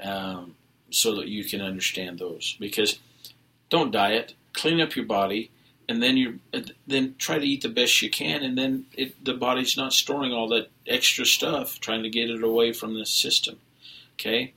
um, 0.00 0.54
so 0.90 1.14
that 1.16 1.28
you 1.28 1.44
can 1.44 1.60
understand 1.60 2.18
those. 2.18 2.56
Because 2.60 2.98
don't 3.68 3.90
diet, 3.92 4.34
clean 4.52 4.80
up 4.80 4.94
your 4.96 5.04
body, 5.04 5.50
and 5.88 6.02
then 6.02 6.16
you 6.16 6.40
then 6.86 7.14
try 7.18 7.38
to 7.38 7.46
eat 7.46 7.62
the 7.62 7.68
best 7.68 8.02
you 8.02 8.10
can, 8.10 8.42
and 8.42 8.56
then 8.58 8.86
it, 8.96 9.24
the 9.24 9.34
body's 9.34 9.76
not 9.76 9.92
storing 9.92 10.32
all 10.32 10.48
that 10.48 10.70
extra 10.86 11.24
stuff, 11.24 11.78
trying 11.80 12.02
to 12.02 12.10
get 12.10 12.30
it 12.30 12.42
away 12.42 12.72
from 12.72 12.94
the 12.94 13.06
system. 13.06 13.58
Okay, 14.14 14.52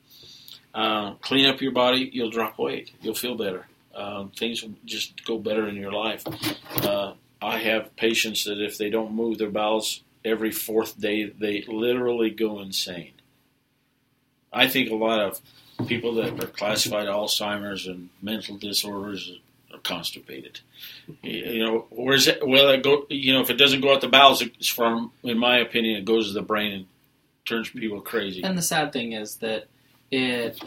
uh, 0.73 1.13
clean 1.15 1.45
up 1.45 1.61
your 1.61 1.71
body, 1.71 2.09
you'll 2.11 2.29
drop 2.29 2.57
weight, 2.57 2.91
you'll 3.01 3.13
feel 3.13 3.35
better. 3.35 3.67
Um, 3.95 4.31
things 4.35 4.63
will 4.63 4.73
just 4.85 5.23
go 5.25 5.37
better 5.37 5.67
in 5.67 5.75
your 5.75 5.91
life. 5.91 6.23
Uh, 6.77 7.13
I 7.41 7.59
have 7.59 7.95
patients 7.95 8.45
that 8.45 8.59
if 8.59 8.77
they 8.77 8.89
don't 8.89 9.13
move 9.13 9.37
their 9.37 9.51
bowels 9.51 10.01
every 10.25 10.51
fourth 10.51 10.99
day, 10.99 11.25
they 11.25 11.63
literally 11.67 12.31
go 12.31 12.59
insane. 12.59 13.11
I 14.51 14.67
think 14.67 14.89
a 14.89 14.95
lot 14.95 15.19
of 15.19 15.41
people 15.87 16.15
that 16.15 16.43
are 16.43 16.47
classified 16.47 17.07
Alzheimer's 17.07 17.87
and 17.87 18.09
mental 18.21 18.57
disorders 18.57 19.31
are 19.71 19.79
constipated. 19.79 20.61
You 21.21 21.65
know, 21.65 21.85
where's 21.89 22.27
it? 22.27 22.47
Well, 22.47 22.79
go. 22.79 23.05
You 23.09 23.33
know, 23.33 23.41
if 23.41 23.49
it 23.49 23.57
doesn't 23.57 23.81
go 23.81 23.93
out 23.93 24.01
the 24.01 24.07
bowels, 24.07 24.41
it's 24.41 24.67
from, 24.67 25.11
in 25.23 25.37
my 25.37 25.57
opinion, 25.57 25.97
it 25.97 26.05
goes 26.05 26.27
to 26.27 26.33
the 26.33 26.41
brain 26.41 26.71
and 26.73 26.85
turns 27.45 27.69
people 27.69 28.01
crazy. 28.01 28.43
And 28.43 28.57
the 28.57 28.61
sad 28.61 28.93
thing 28.93 29.13
is 29.13 29.37
that 29.37 29.67
it 30.11 30.61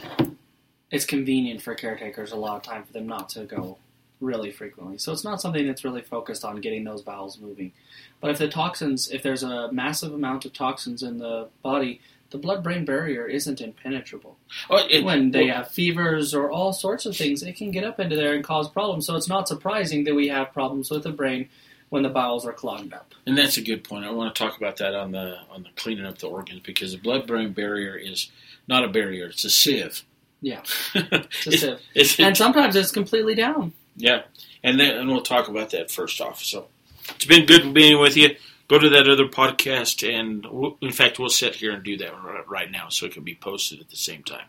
it's 0.91 1.05
convenient 1.05 1.61
for 1.63 1.75
caretakers 1.75 2.33
a 2.33 2.37
lot 2.37 2.57
of 2.57 2.63
time 2.63 2.85
for 2.85 2.93
them 2.93 3.07
not 3.07 3.29
to 3.31 3.45
go 3.45 3.77
really 4.21 4.51
frequently. 4.51 4.99
So 4.99 5.13
it's 5.13 5.25
not 5.25 5.41
something 5.41 5.67
that's 5.67 5.85
really 5.85 6.01
focused 6.01 6.45
on 6.45 6.61
getting 6.61 6.85
those 6.85 7.03
bowels 7.03 7.39
moving. 7.39 7.73
But 8.21 8.31
if 8.31 8.39
the 8.39 8.49
toxins, 8.49 9.11
if 9.11 9.23
there's 9.23 9.43
a 9.43 9.71
massive 9.73 10.15
amount 10.15 10.45
of 10.45 10.53
toxins 10.53 11.03
in 11.03 11.19
the 11.19 11.49
body, 11.63 12.01
the 12.31 12.39
blood-brain 12.39 12.85
barrier 12.85 13.27
isn't 13.27 13.61
impenetrable. 13.61 14.37
Oh, 14.71 14.85
it- 14.89 15.05
when 15.05 15.33
they 15.33 15.47
well, 15.47 15.57
have 15.57 15.71
fevers 15.71 16.35
or 16.35 16.51
all 16.51 16.73
sorts 16.73 17.05
of 17.05 17.17
things, 17.17 17.43
it 17.43 17.57
can 17.57 17.71
get 17.71 17.85
up 17.85 18.01
into 18.01 18.17
there 18.17 18.35
and 18.35 18.43
cause 18.43 18.69
problems. 18.69 19.07
So 19.07 19.17
it's 19.17 19.29
not 19.29 19.49
surprising 19.49 20.05
that 20.05 20.15
we 20.15 20.29
have 20.29 20.53
problems 20.53 20.91
with 20.91 21.03
the 21.03 21.13
brain 21.13 21.49
when 21.89 22.03
the 22.03 22.09
bowels 22.09 22.47
are 22.47 22.53
clogged 22.53 22.93
up. 22.93 23.15
And 23.27 23.37
that's 23.37 23.57
a 23.59 23.63
good 23.63 23.85
point. 23.85 24.05
I 24.07 24.11
want 24.11 24.35
to 24.35 24.39
talk 24.43 24.57
about 24.57 24.79
that 24.79 24.95
on 24.95 25.13
the 25.13 25.39
on 25.51 25.63
the 25.63 25.69
cleaning 25.77 26.07
up 26.07 26.19
the 26.19 26.29
organs 26.29 26.61
because 26.61 26.93
the 26.93 26.99
blood-brain 26.99 27.53
barrier 27.53 27.95
is 27.97 28.31
not 28.69 28.85
a 28.85 28.89
barrier; 28.89 29.27
it's 29.27 29.45
a 29.45 29.51
sieve. 29.51 30.03
Yeah, 30.41 30.61
it's, 30.95 31.47
a 31.47 31.51
sieve. 31.53 31.79
it's- 31.95 32.19
And 32.21 32.37
sometimes 32.37 32.77
it's 32.77 32.91
completely 32.93 33.35
down. 33.35 33.73
yeah, 33.97 34.23
and 34.63 34.79
then 34.79 34.97
and 34.99 35.09
we'll 35.11 35.23
talk 35.23 35.49
about 35.49 35.71
that 35.71 35.91
first 35.91 36.21
off. 36.21 36.43
So 36.45 36.67
it's 37.15 37.25
been 37.25 37.47
good 37.47 37.73
being 37.75 38.01
with 38.01 38.17
you. 38.17 38.37
go 38.69 38.79
to 38.79 38.89
that 38.91 39.09
other 39.09 39.27
podcast, 39.29 40.03
and 40.09 40.45
we'll, 40.51 40.77
in 40.81 40.93
fact, 40.93 41.19
we'll 41.19 41.29
sit 41.31 41.55
here 41.57 41.73
and 41.73 41.83
do 41.85 41.97
that 41.99 42.13
right 42.49 42.71
now, 42.71 42.89
so 42.89 43.07
it 43.07 43.13
can 43.13 43.23
be 43.25 43.35
posted 43.35 43.81
at 43.81 43.89
the 43.91 43.97
same 43.97 44.23
time. 44.23 44.47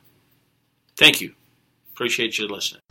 Thank 0.97 1.21
you. 1.21 1.33
Appreciate 1.93 2.37
you 2.39 2.47
listening. 2.47 2.81